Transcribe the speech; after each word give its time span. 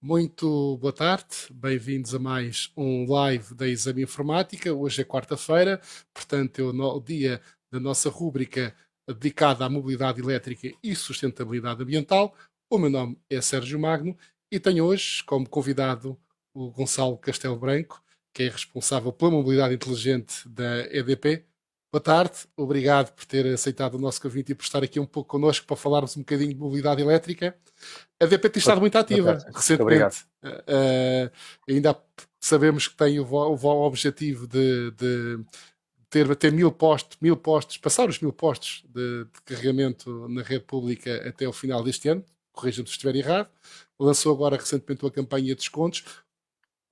Muito 0.00 0.76
boa 0.76 0.92
tarde, 0.92 1.24
bem-vindos 1.50 2.14
a 2.14 2.18
mais 2.18 2.70
um 2.76 3.10
live 3.10 3.54
da 3.54 3.66
Exame 3.66 4.02
Informática. 4.02 4.72
Hoje 4.72 5.00
é 5.00 5.04
quarta-feira, 5.04 5.80
portanto, 6.12 6.60
é 6.60 6.62
o 6.62 7.00
dia 7.00 7.40
da 7.72 7.80
nossa 7.80 8.10
rúbrica 8.10 8.76
dedicada 9.08 9.64
à 9.64 9.70
mobilidade 9.70 10.20
elétrica 10.20 10.70
e 10.82 10.94
sustentabilidade 10.94 11.82
ambiental. 11.82 12.36
O 12.70 12.76
meu 12.78 12.90
nome 12.90 13.18
é 13.30 13.40
Sérgio 13.40 13.80
Magno 13.80 14.16
e 14.52 14.60
tenho 14.60 14.84
hoje 14.84 15.24
como 15.24 15.48
convidado 15.48 16.16
o 16.54 16.70
Gonçalo 16.70 17.16
Castelo 17.16 17.58
Branco, 17.58 18.02
que 18.34 18.42
é 18.42 18.48
responsável 18.48 19.12
pela 19.12 19.30
mobilidade 19.30 19.74
inteligente 19.74 20.46
da 20.46 20.80
EDP. 20.94 21.42
Boa 21.96 22.02
tarde, 22.02 22.34
obrigado 22.54 23.10
por 23.14 23.24
ter 23.24 23.46
aceitado 23.46 23.94
o 23.94 23.98
nosso 23.98 24.20
convite 24.20 24.52
e 24.52 24.54
por 24.54 24.64
estar 24.64 24.84
aqui 24.84 25.00
um 25.00 25.06
pouco 25.06 25.30
connosco 25.30 25.66
para 25.66 25.76
falarmos 25.78 26.14
um 26.14 26.20
bocadinho 26.20 26.52
de 26.52 26.60
mobilidade 26.60 27.00
elétrica. 27.00 27.56
A 28.20 28.26
EDP 28.26 28.50
tem 28.50 28.60
estado 28.60 28.82
muito 28.82 28.98
ativa 28.98 29.38
recentemente. 29.50 30.26
Uh, 30.44 31.30
ainda 31.66 31.98
sabemos 32.38 32.86
que 32.86 32.94
tem 32.98 33.18
o, 33.18 33.24
o, 33.24 33.54
o 33.54 33.86
objetivo 33.86 34.46
de, 34.46 34.90
de 34.90 35.40
ter, 36.10 36.36
ter 36.36 36.52
mil, 36.52 36.70
postos, 36.70 37.16
mil 37.18 37.34
postos, 37.34 37.78
passar 37.78 38.10
os 38.10 38.20
mil 38.20 38.30
postos 38.30 38.84
de, 38.90 39.24
de 39.24 39.40
carregamento 39.46 40.28
na 40.28 40.42
rede 40.42 40.64
pública 40.66 41.26
até 41.26 41.48
o 41.48 41.52
final 41.52 41.82
deste 41.82 42.10
ano. 42.10 42.22
Corrija-me 42.52 42.88
se 42.88 42.92
estiver 42.92 43.16
errado. 43.16 43.48
Lançou 43.98 44.34
agora 44.34 44.58
recentemente 44.58 45.02
uma 45.02 45.10
campanha 45.10 45.46
de 45.46 45.54
descontos. 45.54 46.04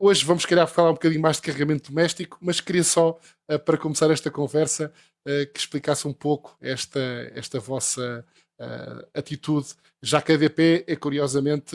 Hoje 0.06 0.22
vamos 0.22 0.44
querer 0.44 0.66
falar 0.66 0.90
um 0.90 0.92
bocadinho 0.92 1.22
mais 1.22 1.36
de 1.36 1.42
carregamento 1.44 1.88
doméstico, 1.88 2.36
mas 2.38 2.60
queria 2.60 2.84
só, 2.84 3.18
uh, 3.50 3.58
para 3.58 3.78
começar 3.78 4.10
esta 4.10 4.30
conversa, 4.30 4.92
uh, 5.26 5.50
que 5.50 5.58
explicasse 5.58 6.06
um 6.06 6.12
pouco 6.12 6.54
esta, 6.60 7.00
esta 7.34 7.58
vossa 7.58 8.22
uh, 8.60 9.08
atitude, 9.14 9.68
já 10.02 10.20
que 10.20 10.32
a 10.32 10.34
EDP, 10.34 10.84
é, 10.86 10.94
curiosamente, 10.94 11.74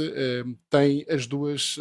tem 0.70 1.04
as 1.10 1.26
duas, 1.26 1.76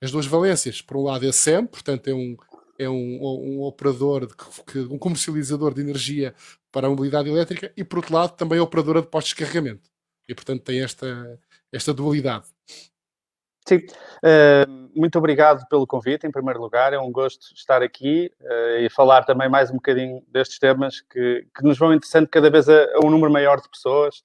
as 0.00 0.12
duas 0.12 0.24
valências. 0.24 0.80
Por 0.80 0.96
um 0.98 1.02
lado 1.02 1.26
é 1.26 1.32
SEM, 1.32 1.66
portanto 1.66 2.06
é 2.06 2.14
um, 2.14 2.36
é 2.78 2.88
um, 2.88 3.18
um 3.20 3.62
operador, 3.62 4.28
de, 4.28 4.36
que, 4.36 4.78
um 4.78 4.98
comercializador 4.98 5.74
de 5.74 5.80
energia 5.80 6.32
para 6.70 6.86
a 6.86 6.90
mobilidade 6.90 7.28
elétrica 7.28 7.72
e, 7.76 7.82
por 7.82 7.96
outro 7.96 8.14
lado, 8.14 8.36
também 8.36 8.60
é 8.60 8.62
operadora 8.62 9.02
de 9.02 9.08
postos 9.08 9.30
de 9.30 9.44
carregamento. 9.44 9.90
E, 10.28 10.32
portanto, 10.32 10.62
tem 10.62 10.80
esta, 10.80 11.40
esta 11.72 11.92
dualidade. 11.92 12.46
Sim, 13.68 13.84
uh, 14.24 14.90
muito 14.96 15.18
obrigado 15.18 15.68
pelo 15.68 15.86
convite, 15.86 16.26
em 16.26 16.30
primeiro 16.30 16.58
lugar. 16.58 16.94
É 16.94 16.98
um 16.98 17.12
gosto 17.12 17.52
estar 17.54 17.82
aqui 17.82 18.32
uh, 18.40 18.78
e 18.78 18.88
falar 18.88 19.24
também 19.24 19.46
mais 19.46 19.70
um 19.70 19.74
bocadinho 19.74 20.24
destes 20.26 20.58
temas 20.58 21.02
que, 21.02 21.46
que 21.54 21.62
nos 21.62 21.76
vão 21.76 21.92
interessando 21.92 22.26
cada 22.28 22.48
vez 22.48 22.66
a, 22.66 22.84
a, 22.94 23.04
um 23.04 23.10
número 23.10 23.30
maior 23.30 23.60
de 23.60 23.68
pessoas 23.68 24.20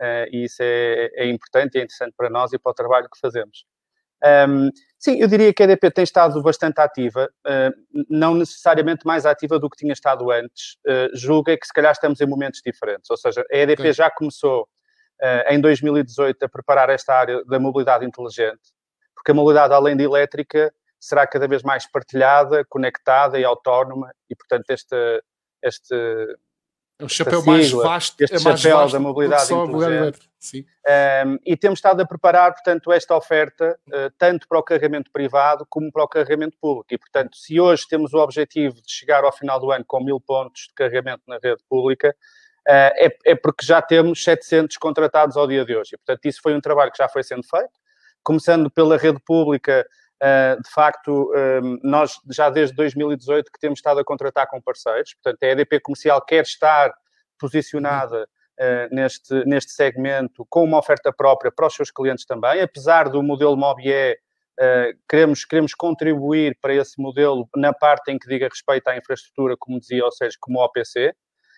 uh, 0.00 0.32
e 0.32 0.44
isso 0.44 0.62
é, 0.62 1.10
é, 1.14 1.26
importante 1.28 1.74
e 1.74 1.78
é 1.78 1.84
interessante 1.84 2.14
para 2.16 2.30
nós 2.30 2.54
e 2.54 2.58
para 2.58 2.70
o 2.70 2.74
trabalho 2.74 3.06
que 3.12 3.20
fazemos. 3.20 3.66
Um, 4.48 4.70
sim, 4.98 5.20
eu 5.20 5.28
diria 5.28 5.52
que 5.52 5.62
a 5.62 5.66
EDP 5.66 5.90
tem 5.90 6.02
estado 6.02 6.40
bastante 6.40 6.80
ativa, 6.80 7.28
não 8.08 8.34
necessariamente 8.34 9.06
mais 9.06 9.26
ativa 9.26 9.58
do 9.58 9.68
que 9.68 9.76
tinha 9.76 9.92
estado 9.92 10.30
antes. 10.30 10.78
julgo 11.12 11.50
é 11.50 11.56
que 11.58 11.66
se 11.66 11.72
calhar 11.72 11.92
estamos 11.92 12.18
em 12.22 12.26
momentos 12.26 12.62
diferentes, 12.64 13.10
ou 13.10 13.16
seja, 13.18 13.44
a 13.52 13.56
EDP 13.56 13.80
okay. 13.80 13.92
já 13.92 14.10
começou 14.10 14.66
em 15.50 15.60
2018 15.60 16.42
a 16.42 16.48
preparar 16.48 16.88
esta 16.88 17.14
área 17.14 17.44
da 17.44 17.60
mobilidade 17.60 18.06
inteligente 18.06 18.74
porque 19.26 19.32
a 19.32 19.34
mobilidade, 19.34 19.74
além 19.74 19.96
de 19.96 20.04
elétrica, 20.04 20.72
será 21.00 21.26
cada 21.26 21.48
vez 21.48 21.64
mais 21.64 21.84
partilhada, 21.84 22.64
conectada 22.68 23.40
e 23.40 23.44
autónoma, 23.44 24.14
e 24.30 24.36
portanto 24.36 24.70
este, 24.70 24.94
este 25.60 25.94
é 26.98 27.04
o 27.04 27.08
chapéu 27.08 27.40
sigla, 27.40 27.52
mais 27.52 27.72
vasto, 27.72 28.20
este 28.20 28.36
é 28.36 28.40
mais 28.40 28.60
chapéu 28.60 28.78
vasto 28.78 28.92
da 28.92 29.00
mobilidade 29.00 29.52
inteligente. 29.52 30.30
Sim. 30.38 30.64
Um, 31.26 31.38
e 31.44 31.56
temos 31.56 31.78
estado 31.78 32.00
a 32.00 32.06
preparar, 32.06 32.52
portanto, 32.52 32.92
esta 32.92 33.16
oferta 33.16 33.76
uh, 33.88 34.10
tanto 34.16 34.46
para 34.46 34.58
o 34.60 34.62
carregamento 34.62 35.10
privado 35.10 35.66
como 35.68 35.90
para 35.90 36.04
o 36.04 36.08
carregamento 36.08 36.56
público. 36.60 36.94
E, 36.94 36.96
portanto, 36.96 37.36
se 37.36 37.58
hoje 37.58 37.84
temos 37.88 38.14
o 38.14 38.18
objetivo 38.18 38.76
de 38.76 38.90
chegar 38.90 39.24
ao 39.24 39.32
final 39.32 39.58
do 39.58 39.72
ano 39.72 39.84
com 39.84 40.00
mil 40.00 40.20
pontos 40.20 40.68
de 40.68 40.74
carregamento 40.74 41.24
na 41.26 41.38
rede 41.42 41.62
pública, 41.68 42.14
uh, 42.66 42.94
é, 42.94 43.18
é 43.24 43.34
porque 43.34 43.66
já 43.66 43.82
temos 43.82 44.22
700 44.22 44.76
contratados 44.76 45.36
ao 45.36 45.48
dia 45.48 45.64
de 45.64 45.76
hoje. 45.76 45.90
E, 45.94 45.96
portanto, 45.98 46.24
isso 46.24 46.40
foi 46.40 46.54
um 46.54 46.60
trabalho 46.60 46.92
que 46.92 46.98
já 46.98 47.08
foi 47.08 47.24
sendo 47.24 47.42
feito 47.42 47.72
começando 48.26 48.68
pela 48.68 48.98
rede 48.98 49.20
pública, 49.24 49.86
Uh, 50.16 50.62
de 50.62 50.70
facto, 50.70 51.30
uh, 51.30 51.78
nós 51.82 52.14
já 52.32 52.48
desde 52.48 52.74
2018 52.74 53.52
que 53.52 53.60
temos 53.60 53.80
estado 53.80 54.00
a 54.00 54.04
contratar 54.04 54.48
com 54.48 54.62
parceiros, 54.62 55.12
portanto, 55.12 55.42
a 55.42 55.46
EDP 55.48 55.78
Comercial 55.80 56.24
quer 56.24 56.42
estar 56.42 56.90
posicionada 57.38 58.22
uh, 58.22 58.94
neste, 58.94 59.44
neste 59.44 59.72
segmento 59.72 60.46
com 60.48 60.64
uma 60.64 60.78
oferta 60.78 61.12
própria 61.12 61.52
para 61.52 61.66
os 61.66 61.74
seus 61.74 61.90
clientes 61.90 62.24
também, 62.24 62.62
apesar 62.62 63.10
do 63.10 63.22
modelo 63.22 63.58
Mobie, 63.58 64.16
queremos, 65.06 65.44
queremos 65.44 65.74
contribuir 65.74 66.56
para 66.62 66.72
esse 66.72 66.98
modelo 66.98 67.46
na 67.54 67.74
parte 67.74 68.10
em 68.10 68.18
que 68.18 68.26
diga 68.26 68.48
respeito 68.48 68.88
à 68.88 68.96
infraestrutura, 68.96 69.54
como 69.58 69.78
dizia, 69.78 70.02
ou 70.02 70.10
seja, 70.10 70.34
como 70.40 70.64
OPC, 70.64 71.12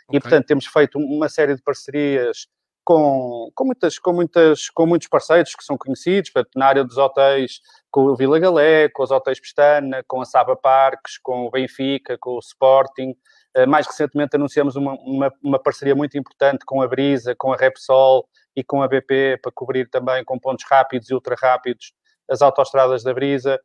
okay. 0.09 0.19
e 0.19 0.21
portanto 0.21 0.47
temos 0.47 0.67
feito 0.67 0.99
uma 0.99 1.29
série 1.29 1.55
de 1.55 1.63
parcerias 1.63 2.49
com, 2.89 3.51
com, 3.55 3.67
muitas, 3.67 3.99
com, 3.99 4.15
muitas, 4.15 4.71
com 4.71 4.87
muitos 4.87 5.09
parceiros 5.09 5.55
que 5.55 5.63
são 5.63 5.77
conhecidos, 5.77 6.31
portanto, 6.31 6.55
na 6.57 6.65
área 6.65 6.83
dos 6.83 6.97
hotéis, 6.97 7.61
com 7.91 8.07
o 8.07 8.17
Vila 8.17 8.39
Galé, 8.39 8.89
com 8.89 9.03
os 9.03 9.11
hotéis 9.11 9.39
Pestana, 9.39 10.03
com 10.09 10.23
a 10.23 10.25
Saba 10.25 10.57
Parques, 10.57 11.19
com 11.19 11.45
o 11.45 11.51
Benfica, 11.51 12.17
com 12.19 12.31
o 12.31 12.39
Sporting. 12.39 13.15
Eh, 13.55 13.67
mais 13.67 13.87
recentemente 13.87 14.37
anunciamos 14.37 14.75
uma, 14.75 14.95
uma, 15.03 15.31
uma, 15.43 15.59
parceria 15.59 15.95
muito 15.95 16.17
importante 16.17 16.65
com 16.65 16.81
a 16.81 16.89
Brisa, 16.89 17.35
com 17.37 17.53
a 17.53 17.57
Repsol 17.59 18.27
e 18.57 18.65
com 18.65 18.83
a 18.83 18.89
BP 18.89 19.41
para 19.43 19.53
cobrir 19.55 19.91
também 19.91 20.25
com 20.25 20.39
pontos 20.39 20.65
rápidos 20.67 21.11
e 21.11 21.15
ultra 21.15 21.37
rápidos 21.39 21.93
as 22.27 22.41
autoestradas 22.41 23.03
da 23.03 23.13
Brisa. 23.13 23.61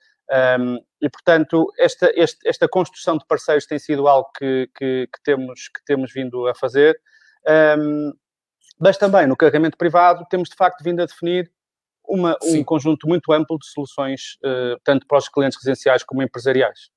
Um, 0.59 0.79
e, 1.01 1.09
portanto, 1.09 1.71
esta, 1.79 2.11
este, 2.13 2.45
esta 2.45 2.67
construção 2.67 3.17
de 3.17 3.25
parceiros 3.25 3.65
tem 3.65 3.79
sido 3.79 4.05
algo 4.05 4.29
que, 4.37 4.69
que, 4.75 5.07
que 5.07 5.23
temos, 5.23 5.69
que 5.69 5.81
temos 5.85 6.11
vindo 6.11 6.45
a 6.45 6.53
fazer. 6.53 6.99
Um, 7.77 8.11
mas 8.79 8.97
também 8.97 9.27
no 9.27 9.35
carregamento 9.35 9.77
privado 9.77 10.25
temos 10.29 10.49
de 10.49 10.55
facto 10.55 10.83
vindo 10.83 11.01
a 11.01 11.05
definir 11.05 11.51
uma, 12.05 12.37
um 12.43 12.63
conjunto 12.63 13.07
muito 13.07 13.31
amplo 13.31 13.57
de 13.57 13.67
soluções, 13.67 14.37
uh, 14.43 14.79
tanto 14.83 15.07
para 15.07 15.17
os 15.17 15.29
clientes 15.29 15.57
residenciais 15.57 16.03
como 16.03 16.21
empresariais. 16.21 16.91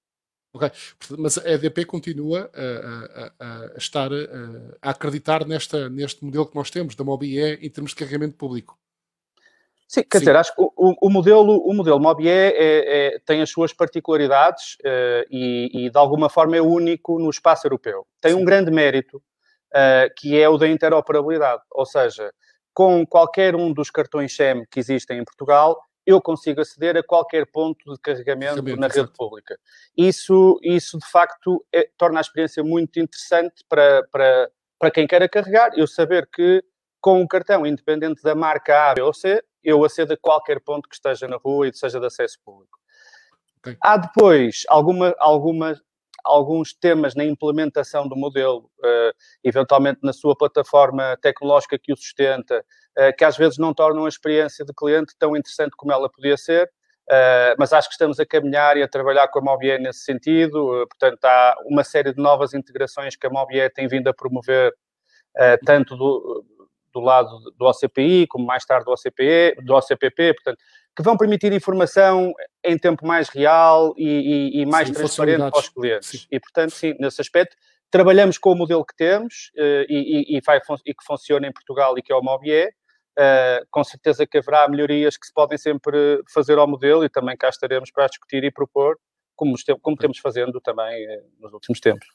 Ok, 0.53 0.71
mas 1.19 1.37
a 1.37 1.51
EDP 1.51 1.85
continua 1.85 2.51
a, 2.55 3.45
a, 3.45 3.75
a 3.75 3.77
estar 3.77 4.11
a, 4.11 4.17
a, 4.81 4.91
acreditar 4.91 5.47
nesta, 5.47 5.89
neste 5.91 6.25
modelo 6.25 6.47
que 6.47 6.57
nós 6.57 6.71
temos 6.71 6.95
da 6.95 7.05
Mobie 7.05 7.39
em 7.39 7.71
termos 7.71 7.91
de 7.91 7.97
carregamento 7.97 8.37
público. 8.37 8.79
Sim, 9.87 10.03
quer 10.03 10.19
Sim. 10.19 10.25
dizer, 10.25 10.37
acho 10.37 10.55
que 10.55 10.61
o, 10.61 10.97
o, 11.01 11.11
modelo, 11.11 11.59
o 11.59 11.75
modelo 11.75 12.01
Mobie 12.01 12.29
é, 12.29 12.55
é, 12.57 13.19
tem 13.21 13.41
as 13.41 13.51
suas 13.51 13.73
particularidades 13.73 14.75
uh, 14.81 15.27
e, 15.31 15.87
e, 15.87 15.91
de 15.91 15.99
alguma 15.99 16.29
forma, 16.29 16.57
é 16.57 16.63
único 16.63 17.19
no 17.19 17.31
espaço 17.31 17.67
europeu. 17.67 18.07
Tem 18.21 18.33
Sim. 18.33 18.39
um 18.41 18.45
grande 18.45 18.71
mérito 18.71 19.23
uh, 19.75 20.13
que 20.17 20.39
é 20.41 20.49
o 20.49 20.59
da 20.59 20.69
interoperabilidade. 20.69 21.63
Ou 21.71 21.87
seja, 21.87 22.33
com 22.75 23.07
qualquer 23.07 23.55
um 23.55 23.73
dos 23.73 23.91
cartões 23.91 24.35
SEM 24.35 24.65
que 24.71 24.79
existem 24.79 25.19
em 25.19 25.25
Portugal, 25.25 25.81
eu 26.07 26.21
consigo 26.21 26.61
aceder 26.61 26.97
a 26.97 27.03
qualquer 27.03 27.47
ponto 27.51 27.93
de 27.93 28.01
carregamento 28.01 28.63
na 28.77 28.87
rede 28.87 29.11
pública. 29.17 29.59
Isso, 29.97 30.59
isso 30.63 30.99
de 30.99 31.11
facto, 31.11 31.65
é, 31.75 31.89
torna 31.99 32.21
a 32.21 32.23
experiência 32.23 32.63
muito 32.63 33.01
interessante 33.01 33.65
para, 33.69 34.07
para, 34.13 34.51
para 34.79 34.91
quem 34.91 35.07
queira 35.07 35.29
carregar. 35.29 35.73
Eu 35.77 35.87
saber 35.87 36.29
que 36.33 36.63
com 37.01 37.21
um 37.21 37.27
cartão, 37.27 37.67
independente 37.67 38.23
da 38.23 38.35
marca 38.35 38.91
A, 38.91 38.95
B 38.95 39.03
ou 39.03 39.13
C, 39.13 39.43
eu 39.63 39.85
acedo 39.85 40.13
a 40.13 40.17
qualquer 40.17 40.61
ponto 40.61 40.89
que 40.89 40.95
esteja 40.95 41.27
na 41.27 41.37
rua 41.37 41.69
e 41.69 41.75
seja 41.75 41.99
de 41.99 42.07
acesso 42.07 42.39
público. 42.45 42.79
Okay. 43.59 43.77
Há 43.83 43.97
depois 43.97 44.63
alguma, 44.69 45.15
alguma 45.19 45.81
alguns 46.27 46.75
temas 46.75 47.15
na 47.15 47.25
implementação 47.25 48.07
do 48.09 48.17
modelo, 48.17 48.71
uh, 48.81 49.13
eventualmente 49.43 50.01
na 50.03 50.13
sua 50.13 50.37
plataforma 50.37 51.17
tecnológica 51.23 51.79
que 51.79 51.93
o 51.93 51.97
sustenta, 51.97 52.65
uh, 52.99 53.17
que 53.17 53.25
às 53.25 53.37
vezes 53.37 53.59
não 53.59 53.73
tornam 53.73 54.05
a 54.05 54.09
experiência 54.09 54.65
de 54.65 54.75
cliente 54.75 55.15
tão 55.19 55.37
interessante 55.37 55.75
como 55.77 55.93
ela 55.93 56.11
podia 56.11 56.37
ser. 56.37 56.71
Uh, 57.09 57.55
mas 57.57 57.73
acho 57.73 57.89
que 57.89 57.95
estamos 57.95 58.19
a 58.19 58.27
caminhar 58.27 58.77
e 58.77 58.83
a 58.83 58.89
trabalhar 58.89 59.29
com 59.29 59.39
a 59.39 59.43
Mobie 59.43 59.79
nesse 59.79 60.01
sentido. 60.01 60.87
portanto, 60.89 61.25
há 61.25 61.57
uma 61.67 61.85
série 61.85 62.13
de 62.13 62.21
novas 62.21 62.53
integrações 62.53 63.15
que 63.17 63.27
a 63.27 63.31
Mobie 63.31 63.71
tem 63.71 63.87
vindo 63.87 64.09
a 64.09 64.15
promover, 64.15 64.75
tanto 65.65 65.97
do, 65.97 66.45
do 66.93 67.01
lado 67.01 67.29
do 67.57 67.67
OCPI, 67.67 68.27
como 68.27 68.45
mais 68.45 68.65
tarde 68.65 68.87
do 68.87 68.91
OCPE, 68.91 69.63
do 69.63 69.75
OCPP, 69.75 70.35
portanto, 70.35 70.59
que 70.97 71.03
vão 71.03 71.17
permitir 71.17 71.53
informação 71.53 72.33
em 72.65 72.79
tempo 72.79 73.07
mais 73.07 73.29
real 73.29 73.95
e, 73.99 74.55
e, 74.57 74.63
e 74.63 74.67
mais 74.67 74.89
sim, 74.89 74.95
transparente 74.95 75.51
para 75.51 75.59
os 75.59 75.69
clientes. 75.69 76.09
Sim. 76.09 76.27
E, 76.31 76.41
portanto, 76.41 76.71
sim, 76.71 76.95
nesse 76.99 77.21
aspecto, 77.21 77.55
trabalhamos 77.91 78.39
com 78.39 78.53
o 78.53 78.57
modelo 78.57 78.85
que 78.85 78.97
temos 78.97 79.53
uh, 79.57 79.85
e, 79.89 80.41
vai, 80.45 80.59
e, 80.87 80.95
que 80.95 81.05
funciona 81.05 81.47
em 81.47 81.53
Portugal 81.53 81.97
e 81.99 82.03
que 82.03 82.11
é 82.11 82.17
o 82.17 82.23
Mobie. 82.23 82.69
Uh, 83.19 83.65
com 83.71 83.83
certeza 83.83 84.27
que 84.27 84.37
haverá 84.37 84.69
melhorias 84.69 85.17
que 85.17 85.27
se 85.27 85.33
podem 85.33 85.57
sempre 85.57 86.23
fazer 86.33 86.59
ao 86.59 86.69
modelo 86.69 87.03
e 87.03 87.09
também 87.09 87.35
cá 87.35 87.49
estaremos 87.49 87.91
para 87.91 88.07
discutir 88.09 88.45
e 88.45 88.51
propor, 88.51 88.99
como, 89.35 89.55
como 89.81 89.97
temos 89.97 90.19
fazendo 90.19 90.61
também 90.61 91.07
uh, 91.07 91.23
nos 91.41 91.53
últimos 91.53 91.81
tempos. 91.81 92.07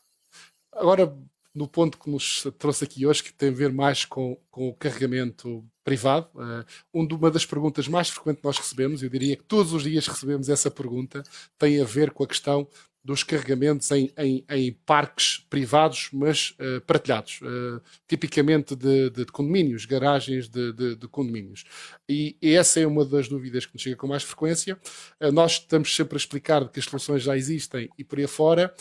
Agora, 0.74 1.12
no 1.54 1.68
ponto 1.68 1.98
que 1.98 2.10
nos 2.10 2.44
trouxe 2.58 2.84
aqui 2.84 3.06
hoje, 3.06 3.24
que 3.24 3.34
tem 3.34 3.50
a 3.50 3.54
ver 3.54 3.74
mais 3.74 4.06
com, 4.06 4.38
com 4.50 4.70
o 4.70 4.74
carregamento 4.74 5.64
privado. 5.84 6.30
Uh, 6.36 6.66
uma 6.94 7.30
das 7.30 7.46
perguntas 7.46 7.88
mais 7.88 8.10
frequentes 8.10 8.42
que 8.42 8.48
nós 8.48 8.58
recebemos, 8.58 9.04
eu 9.04 9.10
diria 9.10 9.36
que 9.36 9.44
todos 9.44 9.74
os 9.74 9.84
dias 9.84 10.08
recebemos 10.08 10.50
essa 10.50 10.72
pergunta, 10.72 11.24
tem 11.58 11.82
a 11.82 11.86
ver 11.86 12.12
com 12.12 12.24
a 12.24 12.28
questão 12.28 12.68
dos 13.04 13.24
carregamentos 13.24 13.90
em, 13.92 14.14
em, 14.18 14.46
em 14.48 14.74
parques 14.86 15.44
privados, 15.50 16.10
mas 16.14 16.52
uh, 16.52 16.82
partilhados, 16.82 17.40
uh, 17.42 17.82
tipicamente 18.08 18.76
de, 18.76 19.10
de, 19.10 19.26
de, 19.26 19.32
condomínios, 19.32 19.86
garagens 19.86 20.48
de, 20.48 20.72
de, 20.72 21.08
condomínios. 21.08 21.64
E, 22.08 22.38
essa 22.42 22.80
é 22.80 22.86
uma 22.86 23.04
das 23.04 23.28
dúvidas 23.28 23.66
que 23.66 23.74
nos 23.74 23.82
chega 23.82 23.96
com 23.96 24.08
mais 24.08 24.24
frequência. 24.24 24.78
Uh, 25.20 25.32
nós 25.32 25.54
estamos 25.54 25.96
sempre 25.96 26.16
a 26.16 26.18
explicar 26.18 26.70
que 26.70 26.80
as 26.80 26.86
soluções 26.86 27.24
já 27.24 27.36
existem 27.36 27.90
e 27.98 28.04
por 28.04 28.20
aí 28.20 28.28
fora, 28.28 28.74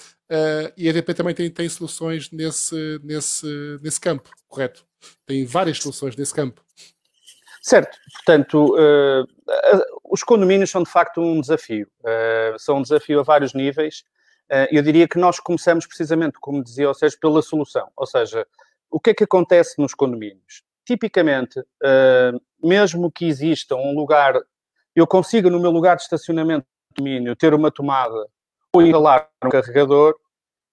e 0.76 0.86
a 0.86 0.90
EDP 0.90 1.12
também 1.12 1.34
tem, 1.34 1.50
tem 1.50 1.68
soluções 1.68 2.30
nesse, 2.30 3.00
nesse, 3.02 3.46
nesse 3.82 3.98
campo, 3.98 4.30
correto? 4.46 4.86
Tem 5.26 5.44
várias 5.44 5.78
soluções 5.78 6.14
nesse 6.14 6.32
campo. 6.32 6.62
Certo, 7.60 7.98
portanto, 8.14 8.76
os 10.10 10.24
condomínios 10.24 10.70
são 10.70 10.82
de 10.82 10.90
facto 10.90 11.20
um 11.20 11.40
desafio. 11.40 11.86
Uh, 12.00 12.58
são 12.58 12.78
um 12.78 12.82
desafio 12.82 13.20
a 13.20 13.22
vários 13.22 13.54
níveis. 13.54 14.02
Uh, 14.50 14.66
eu 14.72 14.82
diria 14.82 15.06
que 15.06 15.18
nós 15.18 15.38
começamos 15.38 15.86
precisamente, 15.86 16.38
como 16.40 16.64
dizia 16.64 16.90
o 16.90 16.94
Sérgio, 16.94 17.18
pela 17.20 17.40
solução. 17.40 17.88
Ou 17.96 18.06
seja, 18.06 18.44
o 18.90 18.98
que 18.98 19.10
é 19.10 19.14
que 19.14 19.24
acontece 19.24 19.80
nos 19.80 19.94
condomínios? 19.94 20.64
Tipicamente, 20.84 21.62
mesmo 22.60 23.12
que 23.12 23.24
exista 23.24 23.76
um 23.76 23.94
lugar, 23.94 24.34
eu 24.96 25.06
consiga 25.06 25.48
no 25.48 25.60
meu 25.60 25.70
lugar 25.70 25.94
de 25.94 26.02
estacionamento 26.02 26.66
do 26.66 26.96
condomínio 26.96 27.36
ter 27.36 27.54
uma 27.54 27.70
tomada 27.70 28.26
ou 28.74 28.82
instalar 28.82 29.28
um 29.44 29.50
carregador, 29.50 30.16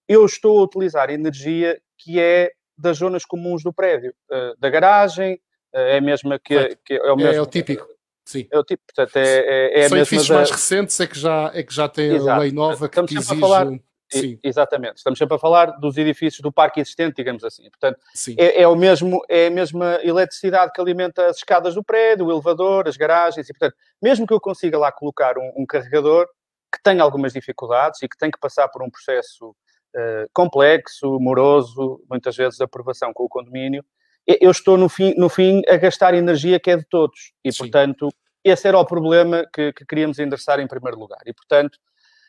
eu 0.07 0.25
estou 0.25 0.57
a 0.57 0.63
utilizar 0.63 1.11
energia 1.11 1.79
que 1.99 2.19
é 2.19 2.51
das 2.75 2.97
zonas 2.97 3.25
comuns 3.25 3.61
do 3.61 3.71
prédio, 3.71 4.11
da 4.57 4.69
garagem, 4.71 5.39
é 5.71 5.97
a 5.97 6.01
mesma 6.01 6.39
que, 6.39 6.75
que 6.83 6.95
é, 6.95 7.11
o 7.11 7.15
mesmo. 7.15 7.33
É, 7.33 7.35
é 7.35 7.41
o 7.41 7.45
típico. 7.45 7.85
Sim. 8.27 8.45
É 8.51 8.59
o 8.59 8.63
tipo, 8.63 8.83
portanto, 8.85 9.15
é, 9.15 9.21
é, 9.21 9.79
é 9.79 9.87
São 9.87 9.97
edifícios 9.97 10.29
mais 10.29 10.51
recentes 10.51 10.99
é 10.99 11.07
que 11.07 11.17
já, 11.17 11.49
é 11.53 11.63
que 11.63 11.73
já 11.73 11.87
tem 11.87 12.11
Exato. 12.13 12.29
a 12.29 12.37
lei 12.39 12.51
nova 12.51 12.89
que, 12.89 13.03
que 13.03 13.17
exige... 13.17 13.39
Falar... 13.39 13.67
Sim. 14.09 14.39
Exatamente. 14.43 14.97
Estamos 14.97 15.17
sempre 15.17 15.35
a 15.35 15.39
falar 15.39 15.65
dos 15.79 15.97
edifícios 15.97 16.41
do 16.41 16.51
parque 16.51 16.79
existente, 16.79 17.15
digamos 17.15 17.43
assim. 17.43 17.69
Portanto, 17.69 17.99
é, 18.37 18.61
é, 18.61 18.67
o 18.67 18.75
mesmo, 18.75 19.21
é 19.29 19.47
a 19.47 19.51
mesma 19.51 19.99
eletricidade 20.01 20.71
que 20.73 20.79
alimenta 20.79 21.25
as 21.27 21.37
escadas 21.37 21.75
do 21.75 21.83
prédio, 21.83 22.25
o 22.25 22.31
elevador, 22.31 22.87
as 22.87 22.97
garagens, 22.97 23.49
e 23.49 23.53
portanto, 23.53 23.75
mesmo 24.01 24.27
que 24.27 24.33
eu 24.33 24.39
consiga 24.39 24.77
lá 24.77 24.91
colocar 24.91 25.37
um, 25.37 25.51
um 25.57 25.65
carregador 25.65 26.25
que 26.73 26.81
tem 26.83 26.99
algumas 26.99 27.33
dificuldades 27.33 28.01
e 28.01 28.09
que 28.09 28.17
tem 28.17 28.31
que 28.31 28.39
passar 28.39 28.67
por 28.69 28.81
um 28.81 28.89
processo 28.89 29.49
uh, 29.49 30.29
complexo, 30.33 31.17
moroso, 31.19 32.01
muitas 32.09 32.35
vezes 32.35 32.57
de 32.57 32.63
aprovação 32.63 33.13
com 33.13 33.23
o 33.23 33.29
condomínio, 33.29 33.83
eu 34.27 34.51
estou 34.51 34.77
no 34.77 34.89
fim, 34.89 35.13
no 35.15 35.29
fim 35.29 35.61
a 35.69 35.77
gastar 35.77 36.13
energia 36.13 36.59
que 36.59 36.69
é 36.69 36.77
de 36.77 36.85
todos. 36.85 37.33
E, 37.43 37.51
Sim. 37.51 37.59
portanto, 37.59 38.09
esse 38.43 38.67
era 38.67 38.77
o 38.77 38.85
problema 38.85 39.47
que, 39.53 39.71
que, 39.71 39.85
queríamos 39.85 40.19
endereçar 40.19 40.59
em 40.59 40.67
primeiro 40.67 40.99
lugar. 40.99 41.19
E, 41.25 41.33
portanto, 41.33 41.79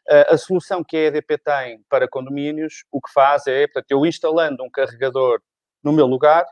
a, 0.08 0.34
a, 0.34 0.38
solução 0.38 0.84
que 0.84 0.96
a 0.96 1.00
EDP 1.06 1.38
tem 1.38 1.84
para 1.88 2.08
condomínios, 2.08 2.84
o 2.90 3.00
que 3.00 3.12
faz 3.12 3.46
é, 3.46 3.66
portanto, 3.66 3.90
eu 3.90 4.06
instalando 4.06 4.62
um 4.62 4.70
carregador 4.70 5.40
no 5.82 5.92
meu 5.92 6.06
lugar, 6.06 6.46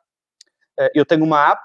eh, 0.78 0.90
eu 0.94 1.04
tenho 1.04 1.24
uma 1.24 1.52
app, 1.52 1.62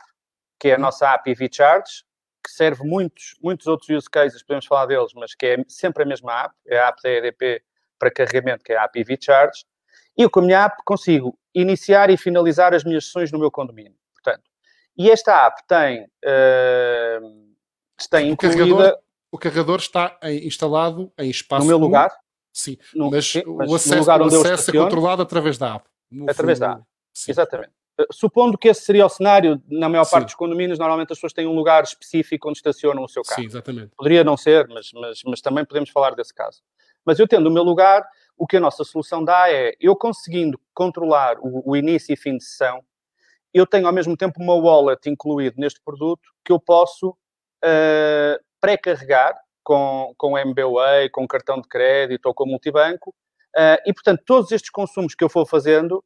que 0.60 0.69
é 0.69 0.75
a 0.75 0.77
nossa 0.77 1.13
app 1.13 1.30
EV 1.30 1.50
Charge, 1.51 2.04
que 2.44 2.51
serve 2.51 2.84
muitos, 2.84 3.36
muitos 3.42 3.68
outros 3.68 3.89
use 3.89 4.10
cases, 4.10 4.44
podemos 4.44 4.66
falar 4.66 4.86
deles, 4.86 5.12
mas 5.16 5.36
que 5.36 5.45
é 5.45 5.57
sempre 5.68 6.04
a 6.04 6.06
mesma 6.06 6.45
app, 6.45 6.56
é 6.68 6.80
a 6.80 6.88
app 6.88 7.01
da 7.01 7.10
EDP 7.10 7.63
para 8.00 8.12
carregamento, 8.12 8.63
que 8.63 8.74
é 8.74 8.77
a 8.77 8.84
app 8.84 9.00
EV 9.00 9.18
Charge, 9.19 9.63
e 10.18 10.24
eu 10.24 10.30
com 10.30 10.39
a 10.39 10.44
minha 10.44 10.66
app 10.66 10.77
consigo 10.86 11.38
iniciar 11.53 12.09
e 12.09 12.18
finalizar 12.18 12.74
as 12.74 12.83
minhas 12.83 13.06
sessões 13.06 13.31
no 13.31 13.39
meu 13.39 13.51
condomínio. 13.51 13.95
Portanto, 14.13 14.44
e 14.98 15.09
esta 15.09 15.48
app 15.48 15.62
tem, 15.68 16.03
uh, 16.03 17.56
tem 18.09 18.30
o 18.30 18.33
incluída... 18.33 18.57
Carregador, 18.57 19.00
o 19.31 19.38
carregador 19.38 19.80
está 19.80 20.18
em, 20.24 20.48
instalado 20.48 21.12
em 21.18 21.30
espaço... 21.30 21.62
No 21.62 21.68
meu 21.68 21.77
lugar? 21.77 22.12
Sim, 22.53 22.77
no, 22.94 23.09
mas, 23.09 23.25
sim, 23.25 23.44
mas 23.45 23.71
o 23.71 23.75
acesso, 23.75 24.09
o 24.09 24.25
acesso 24.25 24.71
é 24.71 24.74
controlado 24.74 25.21
através 25.21 25.57
da 25.57 25.75
app. 25.75 25.86
Através 26.27 26.59
fundo, 26.59 26.68
da 26.68 26.74
app, 26.74 26.83
sim. 27.13 27.31
exatamente. 27.31 27.71
Eh, 27.98 28.06
supondo 28.12 28.57
que 28.57 28.68
esse 28.68 28.81
seria 28.81 29.06
o 29.06 29.09
cenário, 29.09 29.62
na 29.69 29.88
maior 29.88 30.09
parte 30.09 30.25
dos 30.25 30.36
condomínios, 30.36 30.77
normalmente 30.77 31.13
as 31.13 31.18
pessoas 31.18 31.31
têm 31.31 31.48
um 31.48 31.56
lugar 31.56 31.83
específico 31.83 32.50
onde 32.50 32.57
estacionam 32.57 33.03
o 33.03 33.07
seu 33.07 33.24
carro. 33.24 33.42
Sim, 33.42 33.48
exatamente. 33.48 33.92
Poderia 33.95 34.24
não 34.24 34.36
ser, 34.36 34.68
mas, 34.68 34.89
mas, 34.94 35.21
mas 35.25 35.42
também 35.42 35.63
podemos 35.63 35.89
falar 35.89 36.13
desse 36.13 36.33
caso. 36.33 36.62
Mas 37.06 37.19
eu 37.19 37.27
tendo 37.27 37.48
o 37.48 37.51
meu 37.51 37.63
lugar, 37.63 38.06
o 38.38 38.48
que 38.48 38.57
a 38.57 38.60
nossa 38.60 38.83
solução 38.83 39.24
dá 39.24 39.51
é, 39.51 39.74
eu 39.80 39.95
conseguindo 39.95 40.60
controlar 40.74 41.38
o, 41.39 41.72
o 41.72 41.75
início 41.75 42.13
e 42.13 42.18
fim 42.18 42.38
de 42.38 42.44
sessão, 42.44 42.83
eu 43.54 43.68
tenho 43.68 43.86
ao 43.86 43.94
mesmo 43.94 44.16
tempo 44.16 44.42
uma 44.42 44.56
wallet 44.56 45.10
incluído 45.10 45.60
neste 45.60 45.81
produto 45.83 46.22
que 46.44 46.51
eu 46.51 46.60
posso 46.60 47.10
uh, 47.10 48.44
pré-carregar 48.60 49.38
com, 49.63 50.13
com 50.18 50.38
MBWay, 50.38 51.10
com 51.10 51.28
cartão 51.28 51.60
de 51.60 51.68
crédito 51.68 52.25
ou 52.25 52.33
com 52.33 52.45
multibanco, 52.45 53.12
uh, 53.56 53.81
e 53.86 53.94
portanto 53.94 54.24
todos 54.25 54.51
estes 54.51 54.72
consumos 54.72 55.13
que 55.13 55.24
eu 55.24 55.30
for 55.30 55.45
fazendo, 55.45 56.04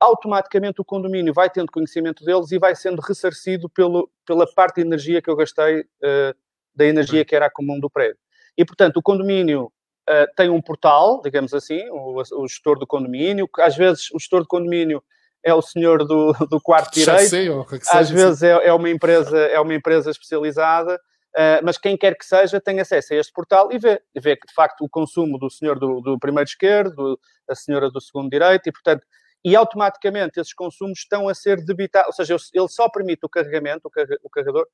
automaticamente 0.00 0.80
o 0.80 0.84
condomínio 0.84 1.34
vai 1.34 1.50
tendo 1.50 1.72
conhecimento 1.72 2.24
deles 2.24 2.50
e 2.52 2.58
vai 2.58 2.74
sendo 2.74 3.00
ressarcido 3.00 3.68
pelo, 3.68 4.10
pela 4.24 4.46
parte 4.54 4.76
de 4.76 4.82
energia 4.82 5.20
que 5.20 5.28
eu 5.28 5.36
gastei 5.36 5.80
uh, 5.80 6.34
da 6.74 6.86
energia 6.86 7.24
que 7.24 7.34
era 7.34 7.46
a 7.46 7.50
comum 7.50 7.78
do 7.78 7.90
prédio. 7.90 8.18
E 8.56 8.64
portanto 8.64 8.96
o 8.96 9.02
condomínio 9.02 9.72
uh, 10.08 10.26
tem 10.34 10.48
um 10.48 10.60
portal, 10.60 11.20
digamos 11.22 11.52
assim, 11.52 11.80
o, 11.90 12.20
o, 12.20 12.48
gestor 12.48 12.78
do 12.78 12.86
condomínio, 12.86 13.46
que 13.46 13.60
às 13.60 13.76
vezes 13.76 14.10
o 14.12 14.18
gestor 14.18 14.40
do 14.40 14.48
condomínio 14.48 15.02
é 15.44 15.52
o 15.54 15.62
senhor 15.62 16.04
do, 16.04 16.32
do 16.50 16.60
quarto 16.60 16.94
direito, 16.94 17.28
sei, 17.28 17.48
às 17.90 18.10
vezes 18.10 18.42
é, 18.42 18.68
é, 18.68 18.72
uma 18.72 18.90
empresa, 18.90 19.38
é 19.38 19.60
uma 19.60 19.74
empresa 19.74 20.10
especializada, 20.10 20.94
uh, 20.94 21.60
mas 21.62 21.78
quem 21.78 21.96
quer 21.96 22.16
que 22.16 22.24
seja 22.24 22.60
tem 22.60 22.80
acesso 22.80 23.12
a 23.12 23.16
este 23.16 23.32
portal 23.32 23.70
e 23.70 23.78
vê, 23.78 24.00
vê 24.16 24.36
que 24.36 24.46
de 24.46 24.54
facto 24.54 24.82
o 24.82 24.88
consumo 24.88 25.38
do 25.38 25.50
senhor 25.50 25.78
do, 25.78 26.00
do 26.00 26.18
primeiro 26.18 26.48
esquerdo, 26.48 27.18
a 27.48 27.54
senhora 27.54 27.90
do 27.90 28.00
segundo 28.00 28.30
direito, 28.30 28.68
e 28.68 28.72
portanto 28.72 29.04
e 29.44 29.54
automaticamente 29.54 30.40
esses 30.40 30.52
consumos 30.52 30.98
estão 30.98 31.28
a 31.28 31.34
ser 31.34 31.64
debitados, 31.64 32.08
ou 32.08 32.12
seja, 32.12 32.36
ele 32.52 32.68
só 32.68 32.88
permite 32.88 33.20
o 33.24 33.28
carregamento, 33.28 33.88
o 34.22 34.30
carregador, 34.30 34.66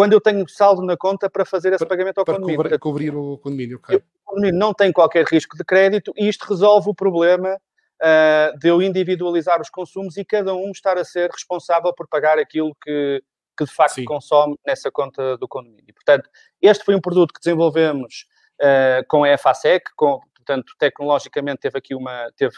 quando 0.00 0.14
eu 0.14 0.20
tenho 0.20 0.48
saldo 0.48 0.80
na 0.80 0.96
conta 0.96 1.28
para 1.28 1.44
fazer 1.44 1.74
esse 1.74 1.84
pagamento 1.84 2.16
ao 2.16 2.24
para 2.24 2.36
condomínio. 2.36 2.62
Para 2.62 2.78
cobrir 2.78 3.14
o 3.14 3.36
condomínio, 3.36 3.76
okay. 3.76 3.96
O 3.98 4.02
condomínio 4.24 4.58
não 4.58 4.72
tem 4.72 4.90
qualquer 4.90 5.26
risco 5.26 5.58
de 5.58 5.62
crédito 5.62 6.10
e 6.16 6.26
isto 6.26 6.46
resolve 6.48 6.88
o 6.88 6.94
problema 6.94 7.54
uh, 7.54 8.58
de 8.58 8.68
eu 8.68 8.80
individualizar 8.80 9.60
os 9.60 9.68
consumos 9.68 10.16
e 10.16 10.24
cada 10.24 10.54
um 10.54 10.70
estar 10.70 10.96
a 10.96 11.04
ser 11.04 11.28
responsável 11.28 11.92
por 11.94 12.08
pagar 12.08 12.38
aquilo 12.38 12.74
que, 12.82 13.22
que 13.58 13.64
de 13.66 13.70
facto 13.70 13.96
Sim. 13.96 14.06
consome 14.06 14.56
nessa 14.66 14.90
conta 14.90 15.36
do 15.36 15.46
condomínio. 15.46 15.92
Portanto, 15.92 16.30
este 16.62 16.82
foi 16.82 16.94
um 16.94 17.00
produto 17.02 17.34
que 17.34 17.40
desenvolvemos 17.40 18.24
uh, 18.58 19.06
com 19.06 19.22
a 19.22 19.36
FASEC, 19.36 19.84
com, 19.96 20.18
portanto, 20.34 20.72
tecnologicamente 20.78 21.58
teve 21.58 21.76
aqui 21.76 21.94
uma, 21.94 22.32
teve, 22.38 22.56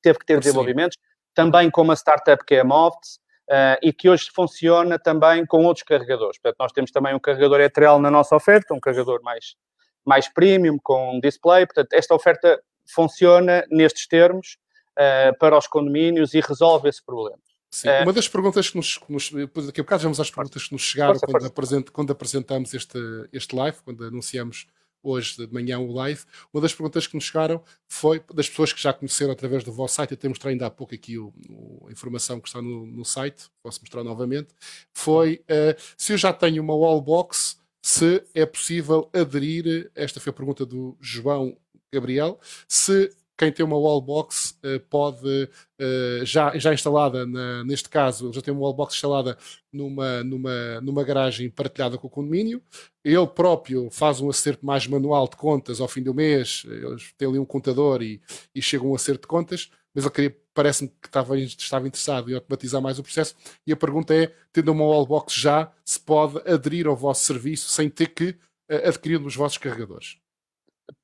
teve 0.00 0.16
que 0.20 0.26
ter 0.26 0.38
desenvolvimentos, 0.38 0.96
também 1.34 1.72
com 1.72 1.82
uma 1.82 1.96
startup 1.96 2.44
que 2.44 2.54
é 2.54 2.60
a 2.60 2.64
Movts, 2.64 3.18
Uh, 3.48 3.80
e 3.82 3.94
que 3.94 4.10
hoje 4.10 4.28
funciona 4.30 4.98
também 4.98 5.46
com 5.46 5.64
outros 5.64 5.82
carregadores. 5.82 6.38
Portanto, 6.38 6.56
nós 6.60 6.70
temos 6.70 6.90
também 6.90 7.14
um 7.14 7.18
carregador 7.18 7.60
ETREL 7.60 7.98
na 7.98 8.10
nossa 8.10 8.36
oferta, 8.36 8.74
um 8.74 8.80
carregador 8.80 9.22
mais, 9.22 9.56
mais 10.04 10.28
premium, 10.28 10.76
com 10.82 11.18
display. 11.18 11.64
Portanto, 11.64 11.94
esta 11.94 12.14
oferta 12.14 12.60
funciona 12.86 13.64
nestes 13.70 14.06
termos 14.06 14.58
uh, 14.92 15.36
para 15.38 15.56
os 15.56 15.66
condomínios 15.66 16.34
e 16.34 16.40
resolve 16.40 16.90
esse 16.90 17.02
problema. 17.02 17.38
Sim, 17.70 17.88
uh, 17.88 18.02
uma 18.02 18.12
das 18.12 18.28
perguntas 18.28 18.68
que 18.68 18.76
nos, 18.76 19.00
nos 19.08 19.30
daqui 19.66 19.80
a 19.80 19.84
bocado 19.84 20.02
vamos 20.02 20.20
às 20.20 20.30
perguntas 20.30 20.66
que 20.66 20.72
nos 20.72 20.82
chegaram 20.82 21.14
força, 21.14 21.26
quando, 21.26 21.32
força. 21.32 21.48
Apresent, 21.48 21.90
quando 21.90 22.10
apresentamos 22.12 22.74
este, 22.74 22.98
este 23.32 23.56
live, 23.56 23.78
quando 23.82 24.04
anunciamos 24.04 24.66
hoje 25.02 25.36
de 25.36 25.52
manhã 25.52 25.78
o 25.78 25.92
live, 25.92 26.22
uma 26.52 26.60
das 26.60 26.72
perguntas 26.72 27.06
que 27.06 27.14
nos 27.14 27.24
chegaram 27.24 27.62
foi 27.86 28.22
das 28.34 28.48
pessoas 28.48 28.72
que 28.72 28.80
já 28.80 28.92
conheceram 28.92 29.32
através 29.32 29.64
do 29.64 29.72
vosso 29.72 29.94
site, 29.94 30.12
eu 30.12 30.16
tenho 30.16 30.30
mostrado 30.30 30.52
ainda 30.52 30.66
há 30.66 30.70
pouco 30.70 30.94
aqui 30.94 31.18
o, 31.18 31.32
o, 31.48 31.86
a 31.88 31.92
informação 31.92 32.40
que 32.40 32.48
está 32.48 32.60
no, 32.60 32.86
no, 32.86 33.04
site, 33.04 33.50
posso 33.62 33.80
mostrar 33.80 34.04
novamente, 34.04 34.48
foi 34.92 35.44
uh, 35.50 35.80
se 35.96 36.12
eu 36.12 36.18
já 36.18 36.32
tenho 36.32 36.62
uma 36.62 36.74
wallbox, 36.74 37.58
se 37.82 38.22
é 38.34 38.44
possível 38.44 39.08
aderir, 39.12 39.90
esta 39.94 40.20
foi 40.20 40.30
a 40.30 40.34
pergunta 40.34 40.66
do 40.66 40.96
João 41.00 41.56
Gabriel, 41.92 42.38
se 42.66 43.10
quem 43.38 43.52
tem 43.52 43.64
uma 43.64 43.78
wallbox 43.78 44.58
uh, 44.64 44.80
pode, 44.90 45.44
uh, 45.80 46.24
já, 46.24 46.58
já 46.58 46.74
instalada, 46.74 47.24
na, 47.24 47.62
neste 47.64 47.88
caso, 47.88 48.32
já 48.32 48.42
tem 48.42 48.52
uma 48.52 48.62
wallbox 48.62 48.96
instalada 48.96 49.38
numa, 49.72 50.24
numa, 50.24 50.80
numa 50.80 51.04
garagem 51.04 51.48
partilhada 51.48 51.96
com 51.96 52.08
o 52.08 52.10
condomínio, 52.10 52.60
ele 53.04 53.26
próprio 53.28 53.88
faz 53.90 54.20
um 54.20 54.28
acerto 54.28 54.66
mais 54.66 54.88
manual 54.88 55.28
de 55.28 55.36
contas 55.36 55.80
ao 55.80 55.86
fim 55.86 56.02
do 56.02 56.12
mês, 56.12 56.64
eles 56.66 57.12
têm 57.16 57.28
ali 57.28 57.38
um 57.38 57.44
contador 57.44 58.02
e, 58.02 58.20
e 58.52 58.60
chega 58.60 58.84
um 58.84 58.94
acerto 58.94 59.22
de 59.22 59.28
contas, 59.28 59.70
mas 59.94 60.04
ele 60.04 60.14
queria, 60.14 60.36
parece-me 60.52 60.88
que 60.88 61.06
estava, 61.06 61.38
estava 61.38 61.86
interessado 61.86 62.30
em 62.30 62.34
automatizar 62.34 62.82
mais 62.82 62.98
o 62.98 63.04
processo, 63.04 63.36
e 63.64 63.72
a 63.72 63.76
pergunta 63.76 64.12
é, 64.14 64.34
tendo 64.52 64.72
uma 64.72 64.84
wallbox 64.84 65.32
já, 65.32 65.72
se 65.84 66.00
pode 66.00 66.38
aderir 66.50 66.88
ao 66.88 66.96
vosso 66.96 67.24
serviço 67.24 67.70
sem 67.70 67.88
ter 67.88 68.08
que 68.08 68.30
uh, 68.70 68.88
adquirir 68.88 69.20
dos 69.20 69.36
vossos 69.36 69.58
carregadores? 69.58 70.18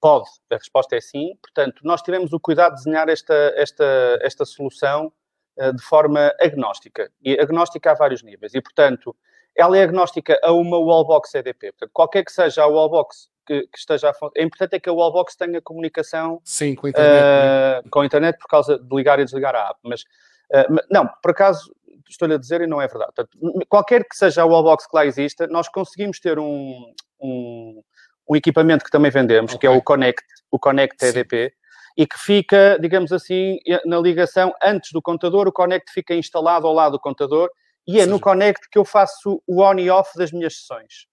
Pode, 0.01 0.29
a 0.51 0.57
resposta 0.57 0.97
é 0.97 1.01
sim. 1.01 1.37
Portanto, 1.43 1.81
nós 1.85 2.03
tivemos 2.03 2.33
o 2.33 2.41
cuidado 2.41 2.73
de 2.73 2.85
desenhar 2.85 3.09
esta, 3.09 3.35
esta, 3.57 4.19
esta 4.23 4.45
solução 4.45 5.13
de 5.57 5.83
forma 5.83 6.35
agnóstica. 6.41 7.09
E 7.23 7.39
agnóstica 7.39 7.93
há 7.93 7.95
vários 7.95 8.25
níveis. 8.25 8.55
E, 8.55 8.61
portanto, 8.61 9.15
ela 9.57 9.79
é 9.79 9.83
agnóstica 9.85 10.39
a 10.43 10.53
uma 10.53 10.79
wallbox 10.79 11.35
EDP. 11.35 11.73
Portanto, 11.73 11.91
qualquer 11.93 12.25
que 12.25 12.33
seja 12.33 12.63
a 12.63 12.67
wallbox 12.67 13.29
que, 13.47 13.67
que 13.67 13.79
esteja 13.79 14.11
a 14.11 14.31
É 14.35 14.43
importante 14.43 14.75
é 14.75 14.81
que 14.81 14.89
a 14.89 14.93
wallbox 14.93 15.37
tenha 15.37 15.61
comunicação 15.61 16.41
Sim, 16.45 16.75
com 16.75 16.87
a 16.87 16.91
internet, 16.91 17.87
uh, 17.87 17.91
com 17.91 18.01
a 18.01 18.07
internet 18.07 18.39
por 18.39 18.49
causa 18.49 18.79
de 18.79 18.97
ligar 18.97 19.19
e 19.21 19.25
desligar 19.25 19.55
a 19.55 19.71
app. 19.71 19.79
Mas, 19.83 20.03
uh, 20.03 20.83
não, 20.91 21.09
por 21.23 21.31
acaso, 21.31 21.75
estou-lhe 22.09 22.35
a 22.35 22.39
dizer 22.39 22.61
e 22.63 22.67
não 22.67 22.81
é 22.81 22.89
verdade. 22.89 23.13
Portanto, 23.15 23.67
qualquer 23.69 24.05
que 24.05 24.17
seja 24.17 24.43
a 24.43 24.47
wallbox 24.47 24.87
que 24.87 24.97
lá 24.97 25.07
exista, 25.07 25.47
nós 25.47 25.69
conseguimos 25.69 26.19
ter 26.19 26.39
um, 26.39 26.93
um, 27.21 27.83
um 28.29 28.37
equipamento 28.37 28.85
que 28.85 28.91
também 28.91 29.11
vendemos, 29.11 29.55
okay. 29.55 29.61
que 29.61 29.67
é 29.67 29.71
o 29.71 29.83
Connect, 29.83 30.25
o 30.51 30.59
Connect 30.59 31.05
EDP, 31.05 31.53
e 31.97 32.07
que 32.07 32.19
fica, 32.19 32.79
digamos 32.81 33.13
assim, 33.13 33.59
na 33.85 33.99
ligação 33.99 34.53
antes 34.63 34.91
do 34.93 35.01
contador, 35.01 35.47
o 35.47 35.53
Connect 35.53 35.93
fica 35.93 36.15
instalado 36.15 36.67
ao 36.67 36.73
lado 36.73 36.93
do 36.93 37.01
contador 37.01 37.49
e 37.87 38.01
é 38.01 38.07
no 38.07 38.19
Connect 38.19 38.69
que 38.71 38.79
eu 38.79 38.85
faço 38.85 39.43
o 39.47 39.63
on 39.63 39.75
e 39.79 39.91
off 39.91 40.11
das 40.17 40.33
minhas 40.33 40.57
sessões. 40.57 41.07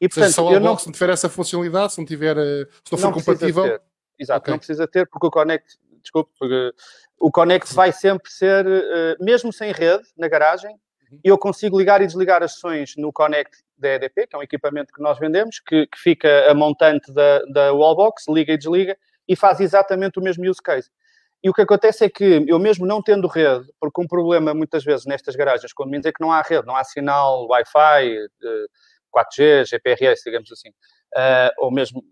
E, 0.00 0.08
portanto, 0.08 0.32
seja, 0.32 0.48
se 0.48 0.54
eu 0.54 0.60
não... 0.60 0.74
não 0.74 0.76
tiver 0.76 1.10
essa 1.10 1.28
funcionalidade, 1.28 1.92
se 1.92 1.98
não 1.98 2.06
tiver, 2.06 2.36
eh, 2.36 2.66
se 2.84 2.92
não 2.92 2.98
for 2.98 3.06
não 3.06 3.12
compatível... 3.12 3.62
Ter. 3.62 3.82
Exato, 4.18 4.40
okay. 4.40 4.52
não 4.52 4.58
precisa 4.58 4.86
ter, 4.86 5.06
porque 5.06 5.26
o 5.26 5.30
Connect, 5.30 5.78
desculpe, 6.00 6.30
o 7.18 7.30
Connect 7.30 7.74
vai 7.74 7.92
sempre 7.92 8.30
ser, 8.30 8.66
eh, 8.66 9.16
mesmo 9.20 9.52
sem 9.52 9.72
rede, 9.72 10.04
na 10.16 10.28
garagem, 10.28 10.76
uhum. 11.12 11.20
eu 11.22 11.38
consigo 11.38 11.78
ligar 11.78 12.00
e 12.00 12.06
desligar 12.06 12.42
as 12.42 12.54
sessões 12.54 12.94
no 12.96 13.12
Connect 13.12 13.58
da 13.76 13.90
EDP, 13.90 14.26
que 14.26 14.36
é 14.36 14.38
um 14.38 14.42
equipamento 14.42 14.92
que 14.92 15.02
nós 15.02 15.18
vendemos, 15.18 15.60
que, 15.60 15.86
que 15.86 15.98
fica 15.98 16.50
a 16.50 16.54
montante 16.54 17.12
da, 17.12 17.40
da 17.46 17.72
wallbox, 17.72 18.24
liga 18.28 18.52
e 18.52 18.58
desliga, 18.58 18.96
e 19.28 19.36
faz 19.36 19.60
exatamente 19.60 20.18
o 20.18 20.22
mesmo 20.22 20.48
use 20.48 20.62
case. 20.62 20.90
E 21.42 21.50
o 21.50 21.52
que 21.52 21.62
acontece 21.62 22.04
é 22.04 22.08
que 22.08 22.44
eu 22.46 22.58
mesmo 22.58 22.86
não 22.86 23.02
tendo 23.02 23.26
rede, 23.26 23.66
porque 23.80 24.00
um 24.00 24.06
problema 24.06 24.54
muitas 24.54 24.84
vezes 24.84 25.04
nestas 25.06 25.34
garagens 25.34 25.72
condomínios 25.72 26.06
é 26.06 26.12
que 26.12 26.20
não 26.20 26.30
há 26.30 26.40
rede, 26.40 26.66
não 26.66 26.76
há 26.76 26.84
sinal 26.84 27.48
Wi-Fi, 27.48 28.28
4G, 29.12 29.40
eh, 29.40 29.64
GPRS, 29.64 30.22
digamos 30.24 30.52
assim, 30.52 30.68
uh, 30.68 31.50
ou 31.58 31.70
mesmo 31.72 32.02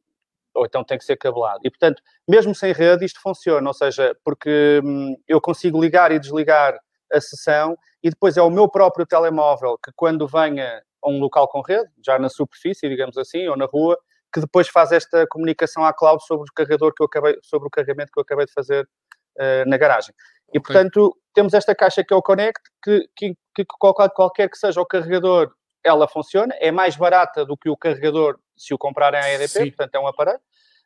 ou 0.53 0.67
então 0.67 0.83
tem 0.83 0.99
que 0.99 1.05
ser 1.05 1.17
cabelado. 1.17 1.61
E, 1.65 1.71
portanto, 1.71 2.03
mesmo 2.29 2.55
sem 2.55 2.73
rede, 2.73 3.05
isto 3.05 3.21
funciona, 3.21 3.67
ou 3.69 3.73
seja, 3.73 4.17
porque 4.25 4.81
hum, 4.85 5.15
eu 5.29 5.41
consigo 5.41 5.81
ligar 5.81 6.11
e 6.11 6.19
desligar 6.19 6.77
a 7.13 7.21
sessão 7.21 7.77
e 8.03 8.11
depois 8.11 8.37
é 8.37 8.43
o 8.43 8.51
meu 8.51 8.69
próprio 8.69 9.07
telemóvel 9.07 9.79
que, 9.83 9.93
quando 9.95 10.27
venha 10.27 10.83
a 11.03 11.11
um 11.11 11.19
local 11.19 11.49
com 11.49 11.61
rede, 11.61 11.91
já 12.05 12.19
na 12.19 12.29
superfície, 12.29 12.89
digamos 12.89 13.17
assim, 13.17 13.49
ou 13.49 13.57
na 13.57 13.67
rua, 13.67 13.99
que 14.33 14.41
depois 14.41 14.69
faz 14.69 14.93
esta 14.93 15.27
comunicação 15.27 15.85
à 15.85 15.93
cloud 15.93 16.25
sobre 16.25 16.49
o 16.49 16.55
carregador 16.55 16.95
que 16.95 17.03
eu 17.03 17.07
acabei, 17.07 17.39
sobre 17.43 17.67
o 17.67 17.71
carregamento 17.71 18.13
que 18.13 18.19
eu 18.19 18.23
acabei 18.23 18.47
de 18.47 18.53
fazer 18.53 18.85
uh, 18.85 19.69
na 19.69 19.77
garagem. 19.77 20.15
E, 20.53 20.59
okay. 20.59 20.61
portanto, 20.61 21.17
temos 21.35 21.55
esta 21.55 21.75
caixa 21.75 22.05
que 22.05 22.13
é 22.13 22.17
o 22.17 22.23
Connect, 22.23 22.61
que, 22.83 23.09
que, 23.17 23.35
que 23.55 23.65
qualquer, 23.79 24.11
qualquer 24.11 24.49
que 24.49 24.59
seja 24.59 24.81
o 24.81 24.87
carregador, 24.87 25.53
ela 25.83 26.07
funciona, 26.07 26.55
é 26.61 26.71
mais 26.71 26.97
barata 26.97 27.45
do 27.45 27.57
que 27.57 27.69
o 27.71 27.77
carregador 27.77 28.39
se 28.57 28.75
o 28.75 28.79
comprarem 28.79 29.21
à 29.21 29.33
EDP, 29.33 29.49
Sim. 29.49 29.71
portanto 29.71 29.95
é 29.95 30.01
um 30.01 30.07
aparelho. 30.07 30.41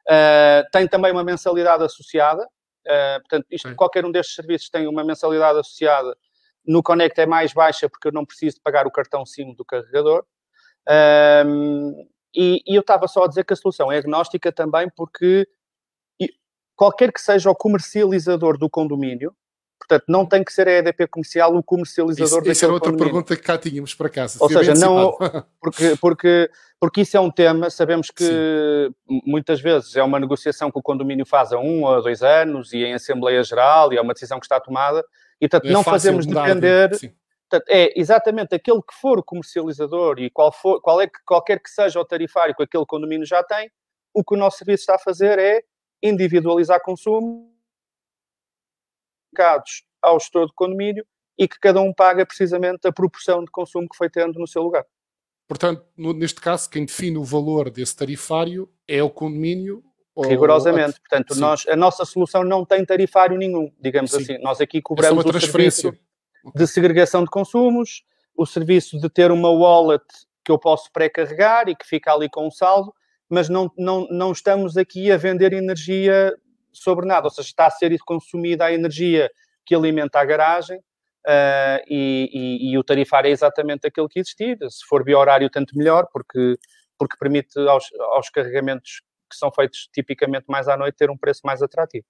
Uh, 0.07 0.71
tem 0.71 0.87
também 0.87 1.11
uma 1.13 1.25
mensalidade 1.25 1.83
associada, 1.83 2.47
uh, 2.87 3.21
portanto, 3.21 3.47
isto, 3.51 3.75
qualquer 3.75 4.05
um 4.05 4.11
destes 4.11 4.35
serviços 4.35 4.71
tem 4.71 4.87
uma 4.87 5.05
mensalidade 5.05 5.59
associada. 5.59 6.17
No 6.67 6.83
Connect 6.83 7.21
é 7.21 7.27
mais 7.27 7.53
baixa 7.53 7.89
porque 7.89 8.09
eu 8.09 8.13
não 8.13 8.25
preciso 8.25 8.57
de 8.57 8.63
pagar 8.63 8.87
o 8.87 8.91
cartão 8.91 9.25
SIM 9.27 9.55
do 9.55 9.65
carregador. 9.65 10.25
Uh, 10.89 12.09
e, 12.35 12.63
e, 12.67 12.75
eu 12.75 12.81
estava 12.81 13.07
só 13.07 13.25
a 13.25 13.29
dizer 13.29 13.45
que 13.45 13.53
a 13.53 13.57
solução 13.57 13.93
é 13.93 13.99
agnóstica 13.99 14.51
também 14.53 14.89
porque 14.97 15.47
qualquer 16.77 17.13
que 17.13 17.21
seja 17.21 17.51
o 17.51 17.55
comercializador 17.55 18.59
do 18.59 18.69
condomínio, 18.69 19.35
portanto, 19.79 20.05
não 20.09 20.27
tem 20.27 20.43
que 20.43 20.53
ser 20.53 20.69
a 20.69 20.73
EDP 20.73 21.07
comercial 21.07 21.55
o 21.55 21.63
comercializador 21.63 22.43
isso, 22.43 22.51
Essa 22.51 22.67
era 22.67 22.73
outra 22.73 22.91
condomínio. 22.91 23.13
pergunta 23.13 23.37
que 23.37 23.43
cá 23.43 23.59
tínhamos 23.59 23.95
para 23.95 24.09
casa. 24.09 24.39
Ou 24.41 24.49
seja, 24.49 24.75
não, 24.75 25.17
porque, 25.61 25.97
porque, 26.01 26.51
porque 26.81 27.01
isso 27.03 27.17
é 27.17 27.21
um 27.21 27.31
tema, 27.31 27.71
sabemos 27.71 28.11
que 28.11 28.25
Sim. 28.25 29.21
muitas 29.27 29.61
vezes 29.61 29.95
é 29.97 30.03
uma 30.03 30.19
negociação 30.19 30.71
que 30.71 30.79
o 30.79 30.83
condomínio 30.83 31.27
faz 31.27 31.53
a 31.53 31.59
um 31.59 31.85
ou 31.85 32.03
dois 32.03 32.23
anos 32.23 32.73
e 32.73 32.79
em 32.79 32.95
Assembleia 32.95 33.43
Geral 33.43 33.93
e 33.93 33.97
é 33.97 34.01
uma 34.01 34.15
decisão 34.15 34.39
que 34.39 34.47
está 34.47 34.59
tomada 34.59 35.05
e, 35.41 35.49
portanto, 35.49 35.71
é 35.71 35.73
não 35.73 35.83
fazemos 35.83 36.27
depender... 36.27 36.91
Portanto, 37.47 37.69
é 37.69 37.93
exatamente 38.01 38.55
aquele 38.55 38.81
que 38.81 38.95
for 39.01 39.19
o 39.19 39.23
comercializador 39.23 40.19
e 40.19 40.31
qual, 40.31 40.51
for, 40.51 40.81
qual 40.81 41.01
é 41.01 41.07
que, 41.07 41.23
qualquer 41.27 41.61
que 41.61 41.71
seja 41.71 42.01
o 42.01 42.05
tarifário 42.05 42.55
que 42.55 42.63
aquele 42.63 42.87
condomínio 42.87 43.27
já 43.27 43.45
tem, 43.45 43.71
o 44.15 44.25
que 44.25 44.35
o 44.35 44.37
nosso 44.37 44.59
serviço 44.59 44.81
está 44.81 44.95
a 44.95 44.99
fazer 44.99 45.39
é 45.39 45.63
individualizar 46.03 46.81
consumo 46.83 47.54
ao 50.03 50.19
gestor 50.19 50.47
de 50.47 50.53
condomínio 50.55 51.05
e 51.39 51.49
que 51.49 51.59
cada 51.59 51.81
um 51.81 51.93
paga 51.93 52.25
precisamente 52.25 52.87
a 52.87 52.93
proporção 52.93 53.45
de 53.45 53.51
consumo 53.51 53.89
que 53.89 53.97
foi 53.97 54.09
tendo 54.09 54.39
no 54.39 54.47
seu 54.47 54.63
lugar. 54.63 54.85
Portanto, 55.49 55.85
no, 55.97 56.13
neste 56.13 56.41
caso, 56.41 56.71
quem 56.71 56.85
define 56.85 57.19
o 57.19 57.25
valor 57.25 57.71
desse 57.71 57.97
tarifário 57.97 58.69
é 58.89 59.03
o 59.03 59.11
condomínio? 59.11 59.83
Rigorosamente. 60.17 61.01
Portanto, 61.01 61.35
nós, 61.35 61.67
a 61.67 61.75
nossa 61.75 62.05
solução 62.05 62.45
não 62.45 62.65
tem 62.65 62.85
tarifário 62.85 63.37
nenhum, 63.37 63.71
digamos 63.81 64.13
Sim. 64.13 64.19
assim. 64.19 64.39
Nós 64.39 64.61
aqui 64.61 64.79
é 64.79 64.83
cobramos 64.83 65.25
é 65.25 65.29
o 65.29 65.41
serviço 65.41 65.93
de 66.55 66.67
segregação 66.67 67.25
de 67.25 67.31
consumos, 67.31 68.05
o 68.37 68.47
serviço 68.47 68.99
de 68.99 69.09
ter 69.09 69.31
uma 69.31 69.51
wallet 69.51 70.05
que 70.45 70.53
eu 70.53 70.59
posso 70.59 70.91
pré-carregar 70.93 71.69
e 71.69 71.75
que 71.75 71.87
fica 71.87 72.13
ali 72.13 72.29
com 72.29 72.47
um 72.47 72.51
saldo, 72.51 72.95
mas 73.29 73.49
não, 73.49 73.71
não, 73.77 74.07
não 74.11 74.33
estamos 74.33 74.77
aqui 74.77 75.11
a 75.11 75.17
vender 75.17 75.53
energia 75.53 76.33
sobre 76.75 77.07
nada, 77.07 77.27
ou 77.27 77.31
seja, 77.31 77.49
está 77.49 77.67
a 77.67 77.71
ser 77.71 77.97
consumida 78.01 78.67
a 78.67 78.73
energia 78.73 79.31
que 79.65 79.75
alimenta 79.75 80.21
a 80.21 80.25
garagem 80.25 80.79
uh, 80.79 81.81
e, 81.89 82.31
e, 82.33 82.73
e, 82.73 82.79
o 82.79 82.85
tarifário 82.85 83.29
é 83.29 83.33
exatamente 83.33 83.87
aquele 83.87 84.09
que 84.09 84.21
existir. 84.21 84.59
Se 84.69 84.85
for 84.87 85.05
biorário, 85.05 85.49
tanto 85.51 85.77
melhor, 85.77 86.07
porque, 86.13 86.59
porque 86.99 87.17
permite 87.19 87.59
aos, 87.59 87.91
aos 88.13 88.29
carregamentos 88.29 89.03
que 89.31 89.37
são 89.37 89.51
feitos 89.51 89.89
tipicamente 89.93 90.45
mais 90.49 90.69
à 90.69 90.77
noite 90.77 90.97
ter 90.97 91.11
um 91.11 91.17
preço 91.17 91.41
mais 91.45 91.63
atrativo. 91.63 92.05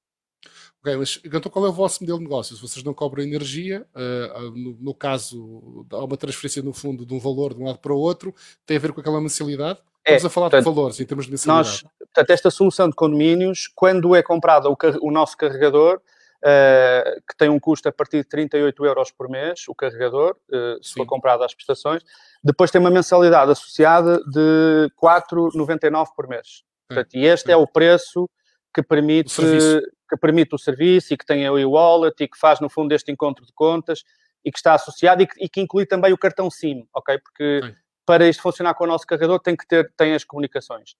Ok, 0.81 0.97
mas 0.97 1.21
então 1.25 1.51
qual 1.51 1.65
é 1.65 1.69
o 1.71 1.73
vosso 1.73 2.03
modelo 2.03 2.19
de 2.19 2.25
negócio? 2.25 2.55
Se 2.55 2.61
vocês 2.61 2.85
não 2.85 2.93
cobram 2.93 3.25
energia, 3.25 3.87
uh, 3.95 4.51
no, 4.51 4.77
no, 4.79 4.95
caso, 4.95 5.87
há 5.91 6.05
uma 6.05 6.17
transferência 6.17 6.63
no 6.63 6.75
fundo 6.75 7.07
de 7.07 7.15
um 7.15 7.19
valor 7.19 7.55
de 7.55 7.63
um 7.63 7.67
lado 7.67 7.79
para 7.79 7.95
o 7.95 7.99
outro, 7.99 8.35
tem 8.67 8.77
a 8.77 8.81
ver 8.81 8.93
com 8.93 9.01
aquela 9.01 9.21
mensalidade? 9.21 9.81
É, 10.05 10.17
Estamos 10.17 10.27
a 10.27 10.31
falar 10.31 10.51
portanto, 10.51 10.69
de 10.69 10.75
valores 10.75 11.01
em 11.01 11.07
termos 11.07 11.25
de 11.25 11.31
mensalidade. 11.31 11.85
Nós, 11.85 12.04
portanto, 12.15 12.31
esta 12.31 12.51
solução 12.51 12.89
de 12.89 12.95
condomínios, 12.95 13.69
quando 13.75 14.15
é 14.15 14.23
comprado 14.23 14.71
o, 14.71 14.77
o 15.01 15.11
nosso 15.11 15.37
carregador, 15.37 15.97
uh, 15.97 17.21
que 17.29 17.37
tem 17.37 17.49
um 17.49 17.59
custo 17.59 17.89
a 17.89 17.93
partir 17.93 18.19
de 18.19 18.29
38 18.29 18.87
euros 18.87 19.11
por 19.11 19.29
mês, 19.29 19.65
o 19.69 19.75
carregador, 19.75 20.37
uh, 20.49 20.83
se 20.83 20.91
Sim. 20.91 21.01
for 21.01 21.07
comprado 21.07 21.43
às 21.43 21.55
prestações, 21.55 22.03
depois 22.43 22.71
tem 22.71 22.81
uma 22.81 22.91
mensalidade 22.91 23.51
associada 23.51 24.19
de 24.31 24.91
4,99 25.03 26.09
por 26.17 26.29
mês. 26.29 26.63
Portanto, 26.89 27.15
e 27.15 27.27
este 27.27 27.51
é 27.51 27.57
o 27.57 27.67
preço 27.67 28.29
que 28.73 28.83
permite, 28.83 29.35
que 29.37 30.17
permite 30.21 30.55
o 30.55 30.59
serviço 30.59 31.15
e 31.15 31.17
que 31.17 31.25
tem 31.25 31.49
o 31.49 31.59
e-wallet 31.59 32.23
e 32.23 32.29
que 32.29 32.39
faz, 32.39 32.61
no 32.61 32.69
fundo, 32.69 32.93
este 32.93 33.11
encontro 33.11 33.45
de 33.45 33.53
contas 33.53 34.05
e 34.45 34.53
que 34.53 34.59
está 34.59 34.75
associado 34.75 35.23
e 35.23 35.27
que, 35.27 35.45
e 35.45 35.49
que 35.49 35.61
inclui 35.61 35.87
também 35.87 36.13
o 36.13 36.19
cartão 36.19 36.51
SIM, 36.51 36.87
ok? 36.95 37.19
Porque 37.19 37.61
Sim 37.63 37.75
para 38.07 38.29
isto 38.29 38.43
funcionar 38.43 38.75
com 38.75 38.85
o 38.85 38.87
nosso 38.87 39.07
carregador, 39.07 39.41
tem 39.41 39.57
que 39.57 39.67
ter 39.67 39.91
tem 39.97 40.15
as 40.15 40.25
comunicações. 40.25 40.95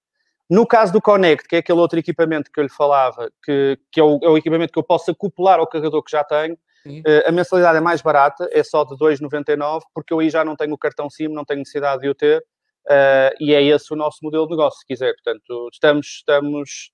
No 0.49 0.67
caso 0.67 0.93
do 0.93 1.01
Connect, 1.01 1.49
que 1.49 1.57
é 1.57 1.59
aquele 1.61 1.79
outro 1.79 1.99
equipamento 1.99 2.51
que 2.53 2.61
eu 2.61 2.65
lhe 2.65 2.71
falava, 2.71 3.31
que, 3.43 3.79
que 3.91 3.99
é, 3.99 4.03
o, 4.03 4.19
é 4.23 4.29
o 4.29 4.37
equipamento 4.37 4.73
que 4.73 4.79
eu 4.79 4.83
posso 4.83 5.11
acoplar 5.11 5.59
ao 5.59 5.67
carregador 5.67 6.03
que 6.03 6.11
já 6.11 6.23
tenho, 6.23 6.55
uh, 6.55 7.27
a 7.29 7.33
mensalidade 7.33 7.79
é 7.79 7.81
mais 7.81 8.03
barata, 8.03 8.49
é 8.53 8.63
só 8.63 8.85
de 8.85 8.95
2,99, 8.97 9.83
porque 9.95 10.13
eu 10.13 10.19
aí 10.19 10.29
já 10.29 10.45
não 10.45 10.55
tenho 10.55 10.75
o 10.75 10.79
cartão 10.79 11.09
SIM, 11.09 11.29
não 11.29 11.45
tenho 11.45 11.61
necessidade 11.61 12.03
de 12.03 12.09
o 12.09 12.15
ter, 12.15 12.45
uh, 12.87 13.35
e 13.41 13.55
é 13.55 13.63
esse 13.63 13.93
o 13.93 13.97
nosso 13.97 14.19
modelo 14.23 14.45
de 14.47 14.51
negócio, 14.51 14.81
se 14.81 14.87
quiser. 14.87 15.15
Portanto, 15.15 15.69
estamos, 15.73 16.07
estamos 16.07 16.91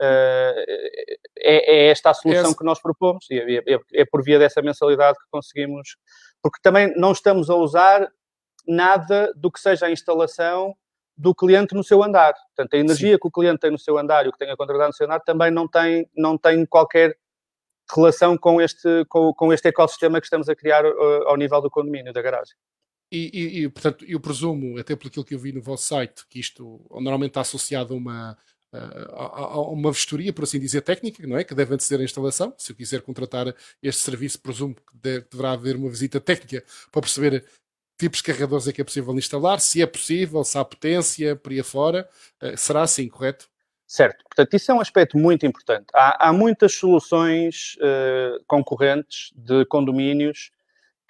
uh, 0.00 0.64
é, 1.38 1.86
é, 1.86 1.90
esta 1.90 2.10
a 2.10 2.14
solução 2.14 2.46
Esse... 2.46 2.56
que 2.56 2.64
nós 2.64 2.80
propomos, 2.80 3.26
e 3.30 3.38
é, 3.38 3.74
é, 3.74 3.78
é 3.94 4.04
por 4.04 4.22
via 4.22 4.38
dessa 4.38 4.62
mensalidade 4.62 5.18
que 5.18 5.26
conseguimos, 5.30 5.96
porque 6.42 6.58
também 6.62 6.94
não 6.96 7.12
estamos 7.12 7.50
a 7.50 7.54
usar 7.54 8.08
nada 8.66 9.30
do 9.36 9.50
que 9.52 9.60
seja 9.60 9.86
a 9.86 9.90
instalação 9.90 10.74
do 11.16 11.34
cliente 11.34 11.74
no 11.74 11.84
seu 11.84 12.02
andar. 12.02 12.34
Portanto, 12.54 12.74
a 12.74 12.78
energia 12.78 13.12
Sim. 13.12 13.18
que 13.18 13.28
o 13.28 13.30
cliente 13.30 13.60
tem 13.60 13.70
no 13.70 13.78
seu 13.78 13.96
andar 13.98 14.26
e 14.26 14.28
o 14.28 14.32
que 14.32 14.38
tem 14.38 14.50
a 14.50 14.56
contratar 14.56 14.88
no 14.88 14.92
seu 14.92 15.06
andar 15.06 15.20
também 15.20 15.50
não 15.50 15.68
tem, 15.68 16.08
não 16.16 16.36
tem 16.36 16.64
qualquer 16.66 17.16
relação 17.94 18.36
com 18.36 18.60
este, 18.60 19.04
com, 19.08 19.32
com 19.34 19.52
este 19.52 19.68
ecossistema 19.68 20.20
que 20.20 20.26
estamos 20.26 20.48
a 20.48 20.56
criar 20.56 20.84
uh, 20.84 21.28
ao 21.28 21.36
nível 21.36 21.60
do 21.60 21.70
condomínio, 21.70 22.12
da 22.12 22.22
garagem. 22.22 22.54
E, 23.12 23.30
e, 23.32 23.64
e, 23.64 23.68
portanto, 23.68 24.04
eu 24.08 24.18
presumo, 24.18 24.78
até 24.78 24.96
por 24.96 25.06
aquilo 25.06 25.24
que 25.24 25.34
eu 25.34 25.38
vi 25.38 25.52
no 25.52 25.62
vosso 25.62 25.86
site, 25.86 26.26
que 26.28 26.40
isto 26.40 26.84
normalmente 26.90 27.30
está 27.30 27.42
associado 27.42 27.94
a 27.94 27.96
uma, 27.96 28.36
a, 28.72 29.60
uma 29.60 29.92
vistoria, 29.92 30.32
por 30.32 30.44
assim 30.44 30.58
dizer, 30.58 30.80
técnica, 30.80 31.24
não 31.26 31.36
é? 31.36 31.44
Que 31.44 31.54
deve 31.54 31.74
anteceder 31.74 32.00
a 32.00 32.04
instalação. 32.04 32.52
Se 32.58 32.72
eu 32.72 32.76
quiser 32.76 33.02
contratar 33.02 33.54
este 33.82 34.02
serviço, 34.02 34.40
presumo 34.40 34.74
que 34.74 35.22
deverá 35.30 35.52
haver 35.52 35.76
uma 35.76 35.88
visita 35.88 36.20
técnica 36.20 36.64
para 36.90 37.02
perceber 37.02 37.44
tipos 37.98 38.18
de 38.18 38.24
carregadores 38.24 38.68
é 38.68 38.72
que 38.72 38.80
é 38.80 38.84
possível 38.84 39.14
instalar, 39.14 39.60
se 39.60 39.82
é 39.82 39.86
possível, 39.86 40.44
se 40.44 40.58
há 40.58 40.64
potência, 40.64 41.36
por 41.36 41.52
aí 41.52 41.60
afora, 41.60 42.08
uh, 42.42 42.56
será 42.56 42.82
assim, 42.82 43.08
correto? 43.08 43.48
Certo, 43.86 44.24
portanto, 44.24 44.54
isso 44.54 44.72
é 44.72 44.74
um 44.74 44.80
aspecto 44.80 45.18
muito 45.18 45.46
importante. 45.46 45.86
Há, 45.94 46.28
há 46.28 46.32
muitas 46.32 46.74
soluções 46.74 47.76
uh, 47.76 48.42
concorrentes 48.46 49.32
de 49.36 49.64
condomínios 49.66 50.50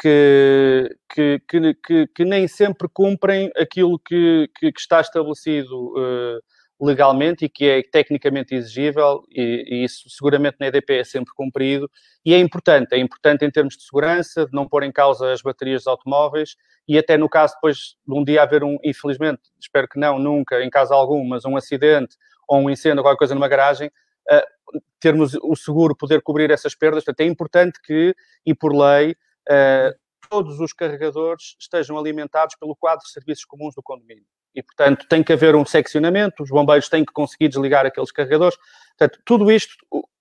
que, 0.00 0.96
que, 1.08 1.40
que, 1.48 2.06
que, 2.08 2.24
nem 2.24 2.48
sempre 2.48 2.88
cumprem 2.92 3.50
aquilo 3.56 3.98
que, 3.98 4.50
que, 4.58 4.72
está 4.76 5.00
estabelecido 5.00 5.92
uh, 5.96 6.42
legalmente 6.84 7.44
e 7.44 7.48
que 7.48 7.64
é 7.64 7.82
tecnicamente 7.82 8.54
exigível, 8.54 9.22
e, 9.30 9.64
e, 9.66 9.84
isso 9.84 10.08
seguramente 10.08 10.56
na 10.60 10.66
EDP 10.66 10.98
é 10.98 11.04
sempre 11.04 11.32
cumprido, 11.34 11.90
e 12.24 12.34
é 12.34 12.38
importante, 12.38 12.94
é 12.94 12.98
importante 12.98 13.44
em 13.44 13.50
termos 13.50 13.76
de 13.76 13.84
segurança, 13.84 14.46
de 14.46 14.52
não 14.52 14.68
pôr 14.68 14.82
em 14.82 14.92
causa 14.92 15.32
as 15.32 15.42
baterias 15.42 15.82
dos 15.82 15.86
automóveis, 15.86 16.56
e 16.86 16.98
até 16.98 17.16
no 17.16 17.28
caso 17.28 17.54
depois 17.54 17.96
de 18.06 18.14
um 18.14 18.22
dia 18.22 18.42
haver 18.42 18.62
um, 18.62 18.78
infelizmente, 18.84 19.40
espero 19.60 19.88
que 19.88 19.98
não, 19.98 20.18
nunca, 20.18 20.62
em 20.62 20.70
caso 20.70 20.92
algum, 20.92 21.24
mas 21.26 21.44
um 21.44 21.56
acidente 21.56 22.16
ou 22.46 22.60
um 22.60 22.70
incêndio, 22.70 23.02
qualquer 23.02 23.18
coisa 23.18 23.34
numa 23.34 23.48
garagem, 23.48 23.88
uh, 23.88 24.80
termos 25.00 25.34
o 25.42 25.56
seguro 25.56 25.96
poder 25.96 26.20
cobrir 26.22 26.50
essas 26.50 26.74
perdas. 26.74 27.04
Portanto, 27.04 27.26
é 27.26 27.30
importante 27.30 27.80
que, 27.82 28.14
e 28.44 28.54
por 28.54 28.74
lei, 28.74 29.12
uh, 29.12 29.94
todos 30.28 30.60
os 30.60 30.72
carregadores 30.72 31.56
estejam 31.58 31.98
alimentados 31.98 32.56
pelo 32.56 32.76
quadro 32.76 33.04
de 33.04 33.10
serviços 33.12 33.44
comuns 33.44 33.74
do 33.74 33.82
condomínio. 33.82 34.26
E, 34.54 34.62
portanto, 34.62 35.06
tem 35.08 35.22
que 35.22 35.32
haver 35.32 35.56
um 35.56 35.64
seccionamento, 35.64 36.42
os 36.42 36.50
bombeiros 36.50 36.88
têm 36.88 37.04
que 37.04 37.12
conseguir 37.12 37.48
desligar 37.48 37.84
aqueles 37.84 38.12
carregadores. 38.12 38.56
Portanto, 38.96 39.20
tudo 39.24 39.50
isto 39.50 39.74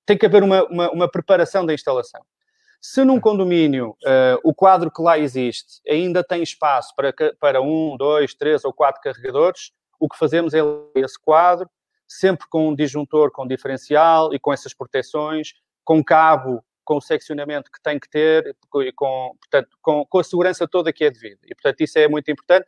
tem 0.06 0.18
que 0.18 0.26
haver 0.26 0.44
uma, 0.44 0.64
uma, 0.66 0.92
uma 0.92 1.12
preparação 1.12 1.66
da 1.66 1.74
instalação. 1.74 2.22
Se 2.82 3.06
num 3.06 3.20
condomínio 3.20 3.92
uh, 4.04 4.40
o 4.44 4.54
quadro 4.54 4.92
que 4.92 5.02
lá 5.02 5.18
existe 5.18 5.82
ainda 5.88 6.22
tem 6.24 6.44
espaço 6.44 6.94
para, 6.96 7.14
para 7.40 7.62
um, 7.62 7.96
dois, 7.96 8.34
três 8.34 8.66
ou 8.66 8.74
quatro 8.74 9.02
carregadores, 9.02 9.72
o 9.98 10.10
que 10.10 10.18
fazemos 10.18 10.54
é 10.54 10.60
esse 10.96 11.18
quadro, 11.18 11.70
sempre 12.06 12.46
com 12.50 12.68
um 12.68 12.76
disjuntor 12.76 13.32
com 13.32 13.48
diferencial 13.48 14.34
e 14.34 14.40
com 14.40 14.52
essas 14.52 14.74
proteções, 14.74 15.54
com 15.86 16.04
cabo, 16.04 16.62
com 16.84 16.98
o 16.98 17.02
seccionamento 17.02 17.72
que 17.72 17.82
tem 17.82 17.98
que 17.98 18.10
ter 18.10 18.56
com, 18.70 19.36
portanto, 19.40 19.70
com, 19.82 20.06
com 20.06 20.20
a 20.20 20.24
segurança 20.24 20.68
toda 20.68 20.92
que 20.92 21.06
é 21.06 21.10
devida. 21.10 21.40
E, 21.46 21.56
portanto, 21.56 21.80
isso 21.80 21.98
é 21.98 22.08
muito 22.10 22.30
importante. 22.30 22.68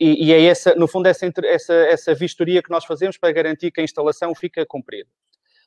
E, 0.00 0.26
e, 0.26 0.32
é 0.32 0.44
essa, 0.44 0.74
no 0.74 0.86
fundo, 0.86 1.06
essa, 1.06 1.26
essa, 1.44 1.74
essa 1.74 2.14
vistoria 2.14 2.62
que 2.62 2.70
nós 2.70 2.84
fazemos 2.84 3.16
para 3.16 3.32
garantir 3.32 3.70
que 3.70 3.80
a 3.80 3.84
instalação 3.84 4.34
fica 4.34 4.64
cumprida. 4.64 5.08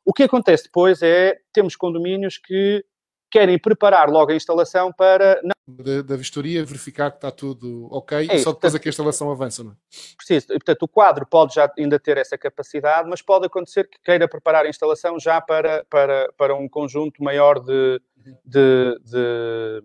O 0.06 0.14
que 0.14 0.24
acontece 0.24 0.64
depois 0.64 1.02
é, 1.02 1.38
temos 1.54 1.76
condomínios 1.76 2.38
que 2.38 2.84
querem 3.32 3.58
preparar 3.58 4.10
logo 4.10 4.32
a 4.32 4.36
instalação 4.36 4.92
para. 4.92 5.42
Da, 5.68 6.02
da 6.02 6.16
vistoria, 6.18 6.66
verificar 6.66 7.12
que 7.12 7.18
está 7.18 7.32
tudo 7.32 7.88
ok 7.92 8.18
é, 8.18 8.24
e 8.24 8.28
só 8.40 8.52
depois 8.52 8.54
portanto, 8.54 8.76
é 8.76 8.80
que 8.80 8.90
a 8.90 8.92
instalação 8.92 9.32
avança, 9.32 9.64
não 9.64 9.72
é? 9.72 9.76
Preciso. 10.18 10.48
E, 10.50 10.60
portanto, 10.60 10.84
o 10.84 10.88
quadro 10.88 11.26
pode 11.26 11.56
já 11.56 11.72
ainda 11.78 11.98
ter 11.98 12.18
essa 12.18 12.38
capacidade, 12.38 13.10
mas 13.10 13.22
pode 13.22 13.46
acontecer 13.46 13.88
que 13.88 13.98
queira 14.04 14.28
preparar 14.28 14.66
a 14.66 14.70
instalação 14.70 15.18
já 15.18 15.40
para, 15.40 15.86
para, 15.90 16.32
para 16.36 16.56
um 16.56 16.68
conjunto 16.68 17.24
maior 17.24 17.60
de, 17.60 18.02
de, 18.46 19.00
de, 19.06 19.84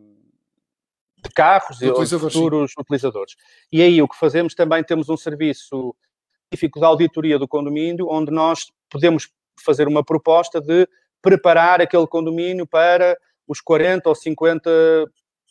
de 1.28 1.34
carros 1.34 1.80
e 1.82 2.18
futuros 2.18 2.70
sim. 2.72 2.80
utilizadores. 2.80 3.34
E 3.72 3.82
aí 3.82 4.00
o 4.00 4.08
que 4.08 4.18
fazemos 4.18 4.54
também 4.54 4.82
temos 4.82 5.08
um 5.08 5.16
serviço 5.16 5.94
específico 6.44 6.78
de 6.78 6.86
auditoria 6.86 7.38
do 7.38 7.48
condomínio, 7.48 8.08
onde 8.08 8.30
nós 8.30 8.70
podemos 8.90 9.28
fazer 9.64 9.88
uma 9.88 10.04
proposta 10.04 10.60
de 10.60 10.88
preparar 11.20 11.80
aquele 11.80 12.06
condomínio 12.06 12.66
para 12.66 13.18
os 13.48 13.60
40 13.60 14.08
ou 14.08 14.14
50 14.14 14.70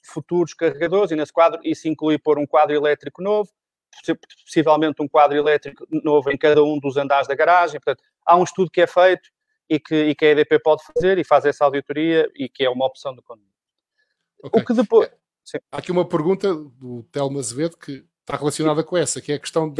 futuros 0.03 0.53
carregadores, 0.53 1.11
e 1.11 1.15
nesse 1.15 1.33
quadro 1.33 1.59
isso 1.63 1.87
inclui 1.87 2.17
pôr 2.17 2.37
um 2.37 2.45
quadro 2.45 2.75
elétrico 2.75 3.21
novo, 3.21 3.49
possivelmente 4.45 5.01
um 5.01 5.07
quadro 5.07 5.37
elétrico 5.37 5.85
novo 5.89 6.29
em 6.31 6.37
cada 6.37 6.63
um 6.63 6.79
dos 6.79 6.97
andares 6.97 7.27
da 7.27 7.35
garagem. 7.35 7.79
Portanto, 7.79 8.03
há 8.25 8.35
um 8.35 8.43
estudo 8.43 8.69
que 8.69 8.81
é 8.81 8.87
feito 8.87 9.29
e 9.69 9.79
que, 9.79 9.95
e 9.95 10.15
que 10.15 10.25
a 10.25 10.29
EDP 10.29 10.59
pode 10.59 10.83
fazer 10.83 11.17
e 11.17 11.23
faz 11.23 11.45
essa 11.45 11.65
auditoria 11.65 12.29
e 12.35 12.47
que 12.47 12.63
é 12.63 12.69
uma 12.69 12.85
opção 12.85 13.15
do 13.15 13.23
condomínio. 13.23 13.55
Okay. 14.43 14.61
O 14.61 14.65
que 14.65 14.73
depois... 14.73 15.09
Sim. 15.45 15.59
Há 15.71 15.77
aqui 15.77 15.91
uma 15.91 16.07
pergunta 16.07 16.53
do 16.53 17.03
Telmo 17.11 17.39
Azevedo 17.39 17.77
que 17.77 18.03
está 18.21 18.35
relacionada 18.35 18.83
com 18.83 18.97
essa, 18.97 19.21
que 19.21 19.31
é 19.31 19.35
a 19.35 19.39
questão 19.39 19.69
do 19.69 19.75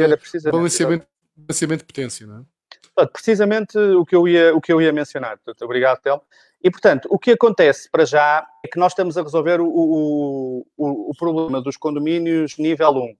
balanceamento, 0.50 1.06
balanceamento 1.36 1.82
de 1.82 1.86
potência, 1.86 2.26
não 2.26 2.40
é? 2.40 3.06
Precisamente 3.12 3.76
o 3.76 4.06
que 4.06 4.16
eu 4.16 4.26
ia, 4.26 4.54
o 4.54 4.60
que 4.60 4.72
eu 4.72 4.80
ia 4.80 4.92
mencionar. 4.92 5.36
Portanto, 5.38 5.62
obrigado, 5.62 6.00
Telmo. 6.00 6.22
E, 6.62 6.70
portanto, 6.70 7.06
o 7.10 7.18
que 7.18 7.32
acontece 7.32 7.90
para 7.90 8.06
já 8.06 8.46
é 8.64 8.68
que 8.68 8.78
nós 8.78 8.92
estamos 8.92 9.18
a 9.18 9.22
resolver 9.22 9.60
o, 9.60 9.68
o, 9.68 10.66
o, 10.76 11.10
o 11.10 11.12
problema 11.18 11.60
dos 11.60 11.76
condomínios 11.76 12.56
nível 12.56 12.90
1. 12.90 13.16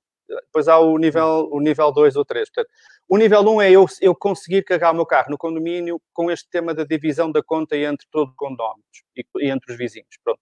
Depois 0.46 0.66
há 0.66 0.78
o 0.78 0.96
nível, 0.98 1.48
o 1.52 1.60
nível 1.60 1.92
2 1.92 2.16
ou 2.16 2.24
3. 2.24 2.48
Portanto, 2.50 2.72
o 3.08 3.16
nível 3.16 3.42
1 3.42 3.62
é 3.62 3.70
eu, 3.70 3.86
eu 4.00 4.14
conseguir 4.14 4.62
carregar 4.64 4.92
o 4.92 4.94
meu 4.94 5.06
carro 5.06 5.30
no 5.30 5.38
condomínio 5.38 6.00
com 6.12 6.30
este 6.30 6.48
tema 6.50 6.74
da 6.74 6.84
divisão 6.84 7.30
da 7.30 7.42
conta 7.42 7.76
entre 7.76 8.06
todos 8.10 8.30
os 8.30 8.36
condomínios 8.36 9.04
e, 9.16 9.24
e, 9.36 9.50
entre 9.50 9.72
os 9.72 9.78
vizinhos. 9.78 10.08
Pronto. 10.24 10.40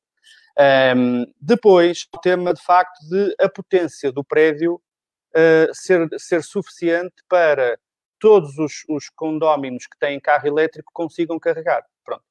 Um, 0.97 1.27
depois, 1.41 2.07
o 2.15 2.19
tema 2.21 2.55
de 2.55 2.63
facto 2.63 2.99
de 3.09 3.35
a 3.41 3.49
potência 3.49 4.13
do 4.13 4.25
prédio 4.25 4.75
uh, 4.75 5.75
ser, 5.75 6.09
ser 6.19 6.43
suficiente 6.43 7.15
para 7.29 7.79
todos 8.21 8.57
os, 8.59 8.85
os 8.89 9.09
condóminos 9.11 9.87
que 9.87 9.99
têm 9.99 10.21
carro 10.21 10.47
elétrico 10.47 10.91
consigam 10.93 11.39
carregar. 11.39 11.85
Pronto 12.05 12.25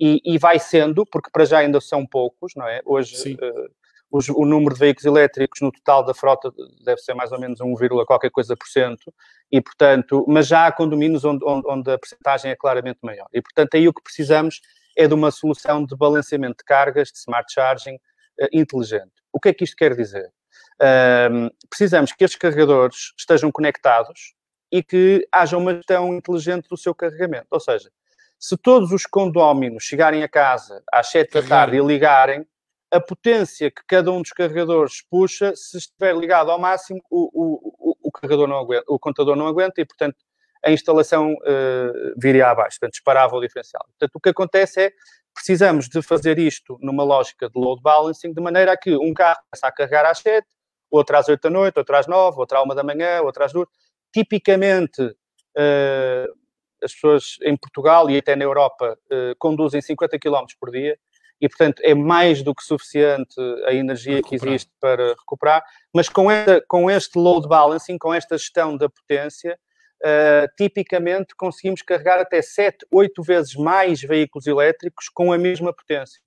e, 0.00 0.20
e, 0.24 0.38
vai 0.38 0.58
sendo, 0.58 1.04
porque 1.04 1.30
para 1.30 1.44
já 1.44 1.58
ainda 1.58 1.78
são 1.78 2.06
poucos, 2.06 2.54
não 2.56 2.66
é? 2.66 2.80
Hoje 2.86 3.34
uh, 3.34 3.70
os, 4.10 4.30
o 4.30 4.46
número 4.46 4.72
de 4.74 4.80
veículos 4.80 5.04
elétricos 5.04 5.60
no 5.60 5.70
total 5.70 6.02
da 6.02 6.14
frota 6.14 6.50
deve 6.82 7.02
ser 7.02 7.12
mais 7.12 7.30
ou 7.30 7.38
menos 7.38 7.60
1, 7.60 7.74
qualquer 8.06 8.30
coisa 8.30 8.56
por 8.56 8.66
cento, 8.66 9.12
e 9.52 9.60
portanto, 9.60 10.24
mas 10.26 10.46
já 10.46 10.66
há 10.66 10.72
condomínios 10.72 11.22
onde, 11.24 11.44
onde, 11.44 11.68
onde 11.68 11.92
a 11.92 11.98
percentagem 11.98 12.50
é 12.50 12.56
claramente 12.56 12.98
maior. 13.02 13.28
E 13.32 13.42
portanto, 13.42 13.74
aí 13.74 13.86
o 13.86 13.92
que 13.92 14.02
precisamos 14.02 14.62
é 14.96 15.06
de 15.06 15.14
uma 15.14 15.30
solução 15.30 15.84
de 15.84 15.96
balanceamento 15.96 16.58
de 16.58 16.64
cargas, 16.64 17.10
de 17.10 17.18
smart 17.18 17.52
charging 17.52 17.94
uh, 17.94 18.48
inteligente. 18.52 19.12
O 19.32 19.40
que 19.40 19.50
é 19.50 19.54
que 19.54 19.64
isto 19.64 19.76
quer 19.76 19.94
dizer? 19.94 20.32
Uh, 20.80 21.50
precisamos 21.68 22.12
que 22.12 22.24
estes 22.24 22.38
carregadores 22.38 23.12
estejam 23.18 23.50
conectados 23.52 24.34
e 24.72 24.82
que 24.82 25.26
haja 25.32 25.56
uma 25.56 25.74
gestão 25.74 26.14
inteligente 26.14 26.68
do 26.68 26.76
seu 26.76 26.94
carregamento. 26.94 27.46
Ou 27.50 27.60
seja, 27.60 27.90
se 28.38 28.56
todos 28.56 28.92
os 28.92 29.04
condóminos 29.04 29.82
chegarem 29.82 30.22
a 30.22 30.28
casa 30.28 30.82
às 30.92 31.08
7 31.08 31.34
da 31.34 31.42
tarde 31.42 31.76
e 31.76 31.80
ligarem, 31.80 32.46
a 32.90 33.00
potência 33.00 33.70
que 33.70 33.82
cada 33.86 34.10
um 34.10 34.22
dos 34.22 34.32
carregadores 34.32 35.02
puxa, 35.08 35.54
se 35.54 35.78
estiver 35.78 36.16
ligado 36.16 36.50
ao 36.50 36.58
máximo, 36.58 37.00
o, 37.10 37.30
o, 37.32 37.96
o, 38.02 38.10
carregador 38.10 38.48
não 38.48 38.56
aguenta, 38.56 38.84
o 38.88 38.98
contador 38.98 39.36
não 39.36 39.46
aguenta 39.46 39.80
e, 39.80 39.84
portanto, 39.84 40.16
a 40.64 40.70
instalação 40.70 41.32
uh, 41.32 42.14
viria 42.16 42.48
abaixo, 42.48 42.78
portanto, 42.78 42.92
disparava 42.92 43.34
o 43.34 43.40
diferencial. 43.40 43.84
Portanto, 43.86 44.10
o 44.14 44.20
que 44.20 44.28
acontece 44.28 44.80
é, 44.80 44.92
precisamos 45.34 45.88
de 45.88 46.02
fazer 46.02 46.38
isto 46.38 46.78
numa 46.80 47.02
lógica 47.02 47.48
de 47.48 47.58
load 47.58 47.80
balancing, 47.82 48.32
de 48.32 48.40
maneira 48.42 48.72
a 48.72 48.76
que 48.76 48.94
um 48.96 49.14
carro 49.14 49.40
começa 49.50 49.66
a 49.66 49.72
carregar 49.72 50.06
às 50.06 50.18
7, 50.18 50.46
outro 50.90 51.16
às 51.16 51.28
8 51.28 51.40
da 51.40 51.50
noite, 51.50 51.78
outro 51.78 51.96
às 51.96 52.06
9, 52.06 52.38
outro 52.38 52.58
à 52.58 52.62
1 52.62 52.68
da 52.68 52.82
manhã, 52.82 53.22
outro 53.22 53.44
às 53.44 53.52
2. 53.52 53.66
Tipicamente, 54.12 55.02
uh, 55.02 56.40
as 56.82 56.92
pessoas 56.92 57.36
em 57.42 57.56
Portugal 57.56 58.10
e 58.10 58.18
até 58.18 58.34
na 58.36 58.44
Europa 58.44 58.98
uh, 59.06 59.34
conduzem 59.38 59.80
50 59.80 60.18
km 60.18 60.44
por 60.58 60.70
dia 60.70 60.98
e, 61.40 61.48
portanto, 61.48 61.80
é 61.82 61.94
mais 61.94 62.42
do 62.42 62.54
que 62.54 62.62
suficiente 62.62 63.34
a 63.64 63.72
energia 63.72 64.22
que 64.22 64.34
existe 64.34 64.70
para 64.78 65.10
recuperar, 65.10 65.64
mas 65.94 66.08
com, 66.08 66.30
esta, 66.30 66.62
com 66.68 66.90
este 66.90 67.18
load 67.18 67.48
balancing, 67.48 67.96
com 67.96 68.12
esta 68.12 68.36
gestão 68.36 68.76
da 68.76 68.90
potência, 68.90 69.58
uh, 70.04 70.48
tipicamente 70.56 71.34
conseguimos 71.34 71.82
carregar 71.82 72.18
até 72.20 72.42
7, 72.42 72.86
8 72.90 73.22
vezes 73.22 73.54
mais 73.54 74.00
veículos 74.00 74.46
elétricos 74.46 75.08
com 75.08 75.32
a 75.32 75.38
mesma 75.38 75.72
potência. 75.72 76.20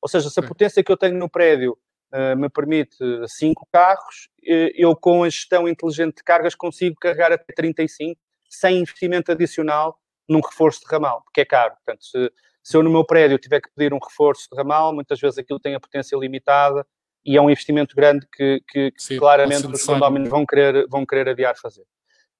Ou 0.00 0.08
seja, 0.08 0.28
se 0.28 0.38
a 0.38 0.42
potência 0.42 0.84
que 0.84 0.92
eu 0.92 0.96
tenho 0.96 1.16
no 1.16 1.30
prédio 1.30 1.78
uh, 2.12 2.36
me 2.36 2.48
permite 2.48 2.96
5 3.26 3.66
carros, 3.72 4.28
eu 4.42 4.94
com 4.94 5.24
a 5.24 5.28
gestão 5.28 5.66
inteligente 5.66 6.16
de 6.16 6.24
cargas 6.24 6.54
consigo 6.54 6.96
carregar 7.00 7.32
até 7.32 7.52
35 7.54 8.20
sem 8.48 8.78
investimento 8.80 9.32
adicional 9.32 9.98
num 10.28 10.40
reforço 10.40 10.80
de 10.80 10.86
ramal, 10.86 11.22
porque 11.22 11.40
é 11.40 11.44
caro. 11.44 11.74
Portanto, 11.74 12.04
se, 12.04 12.32
se 12.62 12.76
eu 12.76 12.82
no 12.82 12.90
meu 12.90 13.04
prédio 13.04 13.38
tiver 13.38 13.60
que 13.60 13.70
pedir 13.74 13.92
um 13.92 13.98
reforço 13.98 14.48
de 14.50 14.56
ramal, 14.56 14.94
muitas 14.94 15.18
vezes 15.20 15.38
aquilo 15.38 15.58
tem 15.58 15.74
a 15.74 15.80
potência 15.80 16.16
limitada 16.16 16.86
e 17.24 17.36
é 17.36 17.40
um 17.40 17.50
investimento 17.50 17.96
grande 17.96 18.26
que, 18.32 18.62
que, 18.68 18.90
que 18.90 19.02
Sim, 19.02 19.18
claramente 19.18 19.66
os 19.66 19.84
condóminos 19.84 20.28
vão 20.28 20.44
querer, 20.44 20.86
vão 20.88 21.06
querer 21.06 21.28
adiar 21.28 21.56
fazer. 21.56 21.84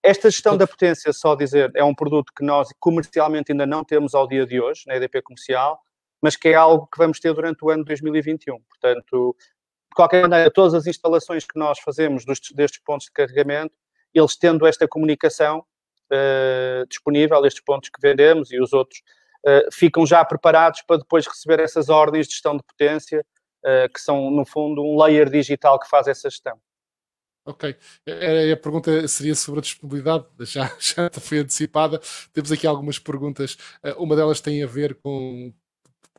Esta 0.05 0.31
gestão 0.31 0.55
da 0.55 0.67
potência, 0.67 1.11
só 1.15 1.35
dizer, 1.35 1.73
é 1.75 1.83
um 1.83 1.95
produto 1.95 2.31
que 2.37 2.45
nós 2.45 2.69
comercialmente 2.79 3.53
ainda 3.53 3.65
não 3.65 3.83
temos 3.83 4.15
ao 4.15 4.29
dia 4.29 4.45
de 4.45 4.61
hoje, 4.61 4.83
na 4.87 4.97
EDP 4.97 5.23
comercial, 5.23 5.81
mas 6.21 6.37
que 6.37 6.49
é 6.49 6.55
algo 6.55 6.87
que 6.93 6.99
vamos 6.99 7.19
ter 7.19 7.33
durante 7.33 7.65
o 7.65 7.71
ano 7.71 7.83
2021. 7.87 8.61
Portanto, 8.69 9.35
de 9.41 9.95
qualquer 9.97 10.29
maneira, 10.29 10.51
todas 10.51 10.75
as 10.75 10.87
instalações 10.87 11.47
que 11.47 11.59
nós 11.59 11.79
fazemos 11.81 12.27
destes, 12.27 12.55
destes 12.55 12.83
pontos 12.85 13.07
de 13.07 13.13
carregamento, 13.13 13.75
eles 14.13 14.37
tendo 14.37 14.67
esta 14.67 14.87
comunicação, 14.87 15.65
uh, 16.13 16.87
disponível, 16.87 17.43
estes 17.47 17.65
pontos 17.65 17.89
que 17.89 17.99
vendemos 17.99 18.53
e 18.53 18.61
os 18.61 18.75
outros, 18.75 19.01
uh, 19.47 19.73
ficam 19.73 20.05
já 20.05 20.23
preparados 20.23 20.83
para 20.83 20.99
depois 20.99 21.27
receber 21.27 21.61
essas 21.61 21.89
ordens 21.89 22.27
de 22.27 22.35
gestão 22.35 22.59
de 22.59 22.63
potência, 22.63 23.25
uh, 23.65 23.91
que 23.91 23.99
são, 24.03 24.31
no 24.31 24.45
fundo, 24.45 24.83
um 24.83 25.03
layer 25.03 25.31
digital 25.31 25.81
que 25.81 25.89
faz 25.89 26.09
essa 26.09 26.29
gestão. 26.29 26.61
Ok. 27.47 27.77
A, 28.09 28.53
a 28.53 28.57
pergunta 28.57 29.07
seria 29.07 29.35
sobre 29.35 29.61
a 29.61 29.63
disponibilidade, 29.63 30.27
já, 30.41 30.75
já 30.79 31.11
foi 31.21 31.39
antecipada. 31.39 32.01
Temos 32.33 32.51
aqui 32.51 32.67
algumas 32.67 32.99
perguntas. 32.99 33.57
Uma 33.99 34.17
delas 34.17 34.41
tem 34.41 34.63
a 34.63 34.67
ver 34.67 34.95
com 34.97 35.53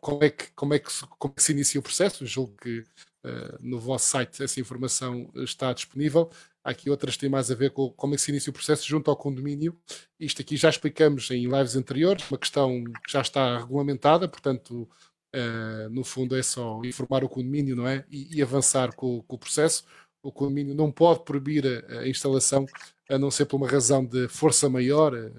como 0.06 0.24
é 0.24 0.30
que, 0.30 0.52
como 0.52 0.74
é 0.76 0.80
que, 0.80 0.92
como 1.18 1.32
é 1.34 1.36
que 1.36 1.42
se 1.44 1.52
inicia 1.52 1.80
o 1.80 1.84
processo. 1.84 2.26
julgo 2.28 2.56
que 2.58 2.80
uh, 2.80 3.58
no 3.60 3.80
vosso 3.80 4.08
site 4.08 4.44
essa 4.44 4.60
informação 4.60 5.32
está 5.36 5.74
disponível. 5.74 6.30
Há 6.64 6.70
aqui 6.72 6.92
outras 6.92 7.18
têm 7.18 7.30
mais 7.30 7.50
a 7.50 7.56
ver 7.56 7.72
com 7.72 7.90
como 7.92 8.14
é 8.14 8.18
que 8.18 8.22
se 8.22 8.30
inicia 8.32 8.52
o 8.52 8.54
processo 8.54 8.88
junto 8.88 9.10
ao 9.10 9.18
condomínio. 9.18 9.76
Isto 10.20 10.44
aqui 10.44 10.58
já 10.58 10.70
explicamos 10.70 11.32
em 11.32 11.48
lives 11.48 11.76
anteriores, 11.76 12.30
uma 12.30 12.38
questão 12.38 12.84
que 12.84 13.12
já 13.12 13.22
está 13.22 13.58
regulamentada, 13.58 14.28
portanto, 14.28 14.88
uh, 15.36 15.90
no 15.90 16.04
fundo 16.04 16.36
é 16.36 16.44
só 16.44 16.82
informar 16.84 17.24
o 17.24 17.30
condomínio 17.30 17.76
não 17.76 17.88
é? 17.88 18.06
e, 18.10 18.38
e 18.38 18.42
avançar 18.44 18.94
com, 18.96 19.24
com, 19.24 19.36
o 19.36 19.40
processo. 19.40 19.86
O 20.26 20.32
condomínio 20.32 20.74
não 20.74 20.92
pode 20.92 21.24
proibir 21.24 21.64
a, 21.88 22.00
a 22.00 22.08
instalação 22.08 22.66
a 23.08 23.20
não 23.20 23.30
ser 23.30 23.46
por 23.46 23.58
uma 23.58 23.70
razão 23.70 24.04
de 24.04 24.28
força 24.28 24.68
maior. 24.68 25.14
Eh, 25.14 25.32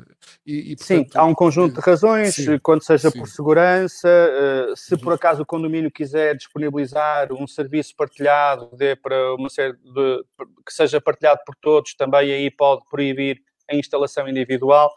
e, 0.46 0.72
e 0.72 0.77
portanto, 0.77 1.12
sim, 1.12 1.18
há 1.18 1.25
um 1.25 1.35
conjunto 1.35 1.75
de 1.75 1.81
razões, 1.81 2.37
sim, 2.37 2.59
quando 2.61 2.83
seja 2.83 3.11
sim. 3.11 3.18
por 3.18 3.29
segurança, 3.29 4.09
eh, 4.09 4.72
se 4.77 4.96
por 4.96 5.12
acaso 5.12 5.42
o 5.42 5.46
condomínio 5.46 5.90
quiser 5.90 6.37
disponibilizar 6.37 7.33
um 7.33 7.46
serviço 7.46 7.94
partilhado 7.96 8.70
de, 8.77 8.94
para 8.94 9.35
uma 9.35 9.49
série 9.49 9.72
de, 9.72 10.25
que 10.64 10.72
seja 10.72 11.01
partilhado 11.01 11.40
por 11.44 11.57
todos, 11.57 11.94
também 11.94 12.33
aí 12.33 12.51
pode 12.51 12.83
proibir 12.88 13.42
a 13.68 13.75
instalação 13.75 14.29
individual. 14.29 14.94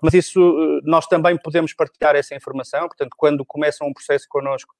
mas 0.00 0.14
isso 0.14 0.40
eh, 0.40 0.80
nós 0.84 1.06
também 1.08 1.36
podemos 1.36 1.74
partilhar 1.74 2.14
essa 2.14 2.36
informação, 2.36 2.86
portanto, 2.86 3.16
quando 3.16 3.44
começam 3.44 3.88
um 3.88 3.92
processo 3.92 4.26
connosco, 4.28 4.72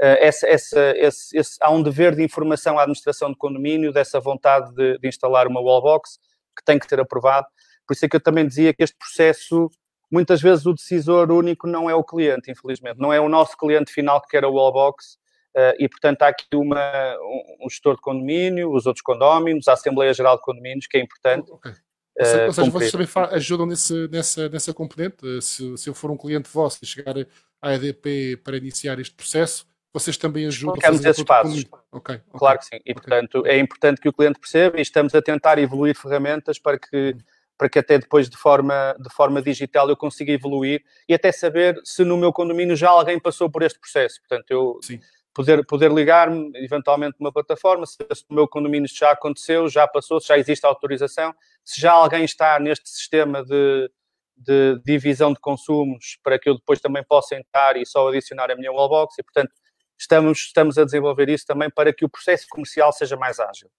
essa, 0.00 0.46
essa, 0.48 0.92
esse, 0.96 1.36
esse, 1.36 1.56
há 1.60 1.70
um 1.70 1.82
dever 1.82 2.16
de 2.16 2.22
informação 2.22 2.78
à 2.78 2.82
administração 2.82 3.30
do 3.30 3.36
condomínio 3.36 3.92
dessa 3.92 4.18
vontade 4.18 4.74
de, 4.74 4.98
de 4.98 5.08
instalar 5.08 5.46
uma 5.46 5.60
wallbox 5.60 6.18
que 6.56 6.64
tem 6.64 6.78
que 6.78 6.88
ser 6.88 7.00
aprovado. 7.00 7.46
Por 7.86 7.94
isso 7.94 8.04
é 8.04 8.08
que 8.08 8.16
eu 8.16 8.20
também 8.20 8.46
dizia 8.46 8.74
que 8.74 8.82
este 8.82 8.96
processo, 8.96 9.70
muitas 10.10 10.42
vezes 10.42 10.66
o 10.66 10.74
decisor 10.74 11.30
único 11.30 11.66
não 11.66 11.88
é 11.88 11.94
o 11.94 12.02
cliente, 12.02 12.50
infelizmente. 12.50 12.98
Não 12.98 13.12
é 13.12 13.20
o 13.20 13.28
nosso 13.28 13.56
cliente 13.56 13.92
final 13.92 14.20
que 14.20 14.28
quer 14.28 14.44
a 14.44 14.48
wallbox, 14.48 15.16
Uh, 15.56 15.70
e, 15.78 15.88
portanto, 15.88 16.22
há 16.22 16.28
aqui 16.28 16.44
uma, 16.52 17.16
um, 17.62 17.70
gestor 17.70 17.94
de 17.94 18.00
condomínio, 18.00 18.74
os 18.74 18.86
outros 18.86 19.02
condóminos, 19.02 19.68
a 19.68 19.74
Assembleia 19.74 20.12
Geral 20.12 20.36
de 20.36 20.42
Condomínios, 20.42 20.88
que 20.88 20.96
é 20.96 21.00
importante. 21.00 21.48
Okay. 21.52 21.70
Uh, 21.70 22.46
ou 22.46 22.52
seja, 22.52 22.70
vocês 22.72 22.90
também 22.90 23.08
ajudam 23.30 23.64
nesse, 23.64 24.08
nessa, 24.08 24.48
nessa 24.48 24.74
componente? 24.74 25.24
Uh, 25.24 25.40
se, 25.40 25.78
se 25.78 25.88
eu 25.88 25.94
for 25.94 26.10
um 26.10 26.16
cliente 26.16 26.50
vosso 26.52 26.80
e 26.82 26.86
chegar 26.86 27.14
à 27.62 27.72
EDP 27.72 28.40
para 28.42 28.56
iniciar 28.56 28.98
este 28.98 29.14
processo, 29.14 29.64
vocês 29.94 30.16
também 30.16 30.44
ajudam 30.46 30.74
a 30.76 30.86
fazer 30.88 31.08
esses 31.08 31.22
passos. 31.22 31.64
Okay, 31.92 32.16
okay, 32.16 32.20
claro 32.36 32.58
que 32.58 32.64
sim. 32.64 32.76
E, 32.76 32.78
okay. 32.78 32.94
portanto, 32.94 33.46
é 33.46 33.58
importante 33.60 34.00
que 34.00 34.08
o 34.08 34.12
cliente 34.12 34.40
perceba 34.40 34.78
e 34.78 34.82
estamos 34.82 35.14
a 35.14 35.22
tentar 35.22 35.56
evoluir 35.56 35.96
ferramentas 35.96 36.58
para 36.58 36.76
que, 36.76 37.16
para 37.56 37.68
que 37.68 37.78
até 37.78 37.96
depois 37.96 38.28
de 38.28 38.36
forma, 38.36 38.96
de 38.98 39.08
forma 39.14 39.40
digital 39.40 39.88
eu 39.88 39.96
consiga 39.96 40.32
evoluir 40.32 40.82
e 41.08 41.14
até 41.14 41.30
saber 41.30 41.80
se 41.84 42.04
no 42.04 42.16
meu 42.16 42.32
condomínio 42.32 42.74
já 42.74 42.90
alguém 42.90 43.20
passou 43.20 43.48
por 43.48 43.62
este 43.62 43.78
processo. 43.78 44.20
Portanto, 44.22 44.50
eu 44.50 44.80
sim. 44.82 44.98
poder, 45.32 45.64
poder 45.64 45.92
ligar-me 45.92 46.50
eventualmente 46.56 47.14
numa 47.20 47.32
plataforma, 47.32 47.86
se 47.86 47.96
no 48.28 48.34
meu 48.34 48.48
condomínio 48.48 48.88
já 48.92 49.12
aconteceu, 49.12 49.68
já 49.68 49.86
passou, 49.86 50.18
se 50.18 50.26
já 50.26 50.36
existe 50.36 50.66
autorização, 50.66 51.32
se 51.64 51.80
já 51.80 51.92
alguém 51.92 52.24
está 52.24 52.58
neste 52.58 52.88
sistema 52.88 53.44
de, 53.44 53.88
de 54.36 54.76
divisão 54.84 55.32
de 55.32 55.38
consumos 55.38 56.18
para 56.20 56.36
que 56.36 56.48
eu 56.48 56.56
depois 56.56 56.80
também 56.80 57.04
possa 57.04 57.36
entrar 57.36 57.76
e 57.76 57.86
só 57.86 58.08
adicionar 58.08 58.50
a 58.50 58.56
minha 58.56 58.72
wallbox 58.72 59.16
e, 59.20 59.22
portanto, 59.22 59.52
estamos, 59.98 60.38
estamos 60.38 60.78
a 60.78 60.84
desenvolver 60.84 61.28
isso 61.28 61.46
também 61.46 61.70
para 61.70 61.92
que 61.92 62.04
o 62.04 62.08
processo 62.08 62.46
comercial 62.48 62.92
seja 62.92 63.16
mais 63.16 63.38
ágil. 63.38 63.70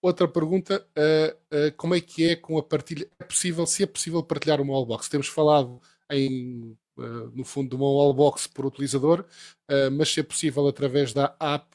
Outra 0.00 0.28
pergunta, 0.28 0.86
uh, 0.96 1.56
uh, 1.56 1.76
como 1.76 1.94
é 1.94 2.00
que 2.00 2.28
é 2.28 2.36
com 2.36 2.56
a 2.56 2.62
partilha? 2.62 3.08
É 3.18 3.24
possível, 3.24 3.66
se 3.66 3.82
é 3.82 3.86
possível 3.86 4.22
partilhar 4.22 4.60
uma 4.60 4.72
wallbox? 4.72 5.08
Temos 5.08 5.26
falado 5.26 5.80
em, 6.10 6.76
uh, 6.96 7.30
no 7.34 7.44
fundo 7.44 7.70
de 7.70 7.74
uma 7.74 7.90
wallbox 7.90 8.46
por 8.46 8.64
utilizador, 8.64 9.24
mas 9.92 10.12
se 10.12 10.20
é 10.20 10.22
possível 10.22 10.66
através 10.66 11.12
da 11.12 11.36
app 11.38 11.68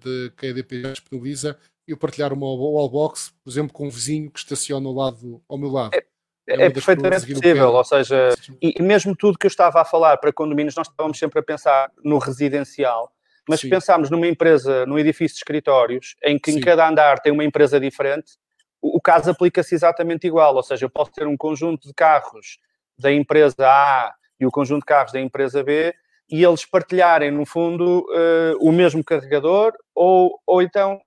de, 0.00 0.32
que 0.36 0.46
a 0.46 0.48
EDP 0.48 0.82
disponibiliza, 0.82 1.58
eu 1.86 1.96
partilhar 1.96 2.32
uma 2.32 2.46
wallbox, 2.46 3.34
por 3.42 3.50
exemplo, 3.50 3.72
com 3.72 3.86
um 3.86 3.90
vizinho 3.90 4.30
que 4.30 4.38
estaciona 4.38 4.88
ao, 4.88 4.94
lado, 4.94 5.42
ao 5.46 5.58
meu 5.58 5.70
lado. 5.70 5.94
É, 5.94 6.06
é, 6.48 6.70
perfeitamente 6.70 7.26
possível, 7.26 7.72
ou 7.72 7.84
seja, 7.84 8.34
e, 8.60 8.74
e, 8.78 8.82
mesmo 8.82 9.14
tudo 9.14 9.38
que 9.38 9.46
eu 9.46 9.50
estava 9.50 9.80
a 9.80 9.84
falar 9.84 10.16
para 10.16 10.32
condomínios, 10.32 10.74
nós 10.74 10.88
estávamos 10.88 11.18
sempre 11.18 11.40
a 11.40 11.42
pensar 11.42 11.90
no 12.02 12.18
residencial, 12.18 13.12
mas 13.48 13.60
se 13.60 13.68
pensámos 13.68 14.10
numa 14.10 14.26
empresa, 14.26 14.86
num 14.86 14.98
edifício 14.98 15.34
de 15.34 15.40
escritórios, 15.40 16.16
em 16.24 16.38
que 16.38 16.52
Sim. 16.52 16.58
em 16.58 16.60
cada 16.60 16.88
andar 16.88 17.20
tem 17.20 17.32
uma 17.32 17.44
empresa 17.44 17.78
diferente, 17.78 18.32
o, 18.80 18.96
o 18.96 19.00
caso 19.00 19.30
aplica-se 19.30 19.74
exatamente 19.74 20.26
igual, 20.26 20.54
ou 20.54 20.62
seja, 20.62 20.86
eu 20.86 20.90
posso 20.90 21.12
ter 21.12 21.26
um 21.26 21.36
conjunto 21.36 21.86
de 21.86 21.94
carros 21.94 22.58
da 22.98 23.12
empresa 23.12 23.66
A 23.66 24.14
e 24.40 24.46
o 24.46 24.50
conjunto 24.50 24.80
de 24.80 24.86
carros 24.86 25.12
da 25.12 25.20
empresa 25.20 25.62
B, 25.62 25.94
e 26.30 26.44
eles 26.44 26.64
partilharem, 26.64 27.30
no 27.30 27.46
fundo, 27.46 28.06
uh, 28.10 28.56
o 28.60 28.70
mesmo 28.70 29.02
carregador, 29.02 29.72
ou, 29.94 30.38
ou 30.46 30.62
então 30.62 31.00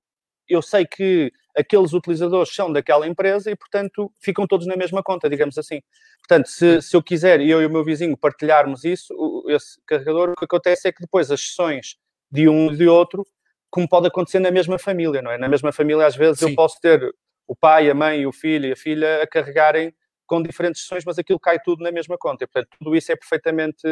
eu 0.50 0.62
sei 0.62 0.86
que 0.86 1.32
aqueles 1.56 1.94
utilizadores 1.94 2.54
são 2.54 2.72
daquela 2.72 3.08
empresa 3.08 3.52
e, 3.52 3.56
portanto, 3.56 4.12
ficam 4.20 4.48
todos 4.48 4.68
na 4.68 4.76
mesma 4.76 5.04
conta, 5.04 5.30
digamos 5.30 5.58
assim. 5.58 5.82
Portanto, 6.20 6.48
se, 6.48 6.82
se 6.82 6.96
eu 6.96 7.04
quiser, 7.04 7.42
eu 7.42 7.62
e 7.62 7.66
o 7.66 7.70
meu 7.70 7.84
vizinho, 7.84 8.18
partilharmos 8.18 8.84
isso, 8.84 9.14
esse 9.50 9.80
carregador, 9.86 10.32
o 10.32 10.36
que 10.36 10.46
acontece 10.46 10.88
é 10.88 10.92
que 10.92 11.02
depois 11.02 11.32
as 11.32 11.42
sessões 11.42 11.96
de 12.32 12.48
um 12.48 12.72
e 12.72 12.78
de 12.78 12.88
outro, 12.88 13.26
como 13.70 13.88
pode 13.88 14.08
acontecer 14.08 14.40
na 14.40 14.52
mesma 14.52 14.78
família, 14.80 15.22
não 15.22 15.32
é? 15.32 15.38
Na 15.38 15.48
mesma 15.48 15.72
família, 15.72 16.06
às 16.06 16.16
vezes, 16.16 16.40
Sim. 16.40 16.50
eu 16.50 16.56
posso 16.56 16.80
ter 16.80 17.14
o 17.48 17.56
pai, 17.56 17.90
a 17.90 17.94
mãe, 17.94 18.26
o 18.26 18.32
filho 18.32 18.68
e 18.68 18.72
a 18.72 18.76
filha 18.76 19.24
a 19.24 19.28
carregarem 19.28 19.94
com 20.26 20.42
diferentes 20.42 20.82
sessões, 20.82 21.04
mas 21.06 21.20
aquilo 21.20 21.40
cai 21.40 21.60
tudo 21.60 21.84
na 21.84 21.92
mesma 21.92 22.18
conta. 22.18 22.46
E, 22.46 22.48
portanto, 22.48 22.78
tudo 22.80 22.96
isso 22.96 23.12
é 23.12 23.16
perfeitamente 23.16 23.86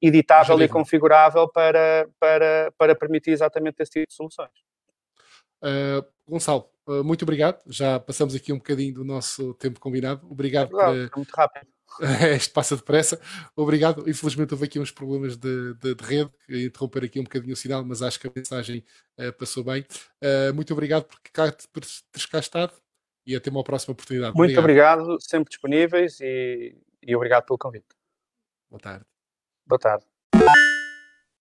editável 0.00 0.60
e 0.62 0.68
configurável 0.68 1.48
para, 1.48 2.08
para, 2.20 2.72
para 2.76 2.94
permitir 2.94 3.30
exatamente 3.30 3.80
esse 3.80 3.92
tipo 3.92 4.06
de 4.06 4.14
soluções. 4.14 4.50
Uh, 5.62 6.06
Gonçalo, 6.28 6.68
muito 7.04 7.22
obrigado. 7.22 7.60
Já 7.66 7.98
passamos 8.00 8.34
aqui 8.34 8.52
um 8.52 8.58
bocadinho 8.58 8.94
do 8.94 9.04
nosso 9.04 9.54
tempo 9.54 9.80
combinado. 9.80 10.26
Obrigado 10.30 10.70
por. 10.70 10.80
Uh, 10.80 11.10
muito 11.16 11.30
rápido. 11.34 11.66
este 12.34 12.52
passa 12.52 12.76
depressa. 12.76 13.20
Obrigado. 13.56 14.08
Infelizmente 14.08 14.52
houve 14.52 14.66
aqui 14.66 14.78
uns 14.78 14.90
problemas 14.90 15.36
de, 15.36 15.74
de, 15.74 15.94
de 15.94 16.04
rede, 16.04 16.30
interromper 16.48 17.04
aqui 17.04 17.20
um 17.20 17.24
bocadinho 17.24 17.52
o 17.52 17.56
sinal, 17.56 17.84
mas 17.84 18.02
acho 18.02 18.20
que 18.20 18.26
a 18.26 18.32
mensagem 18.34 18.84
uh, 19.18 19.32
passou 19.32 19.64
bem. 19.64 19.84
Uh, 20.22 20.54
muito 20.54 20.72
obrigado 20.72 21.04
por, 21.04 21.18
cá, 21.32 21.52
por 21.72 21.82
teres 21.82 22.26
cá 22.26 22.38
estado 22.38 22.72
e 23.26 23.34
até 23.36 23.50
uma 23.50 23.64
próxima 23.64 23.92
oportunidade. 23.92 24.36
Muito 24.36 24.58
obrigado, 24.58 25.00
obrigado 25.00 25.20
sempre 25.20 25.50
disponíveis 25.50 26.20
e, 26.20 26.76
e 27.02 27.16
obrigado 27.16 27.44
pelo 27.44 27.58
convite. 27.58 27.86
Boa 28.70 28.80
tarde. 28.80 29.04
Boa 29.66 29.78
tarde. 29.78 30.04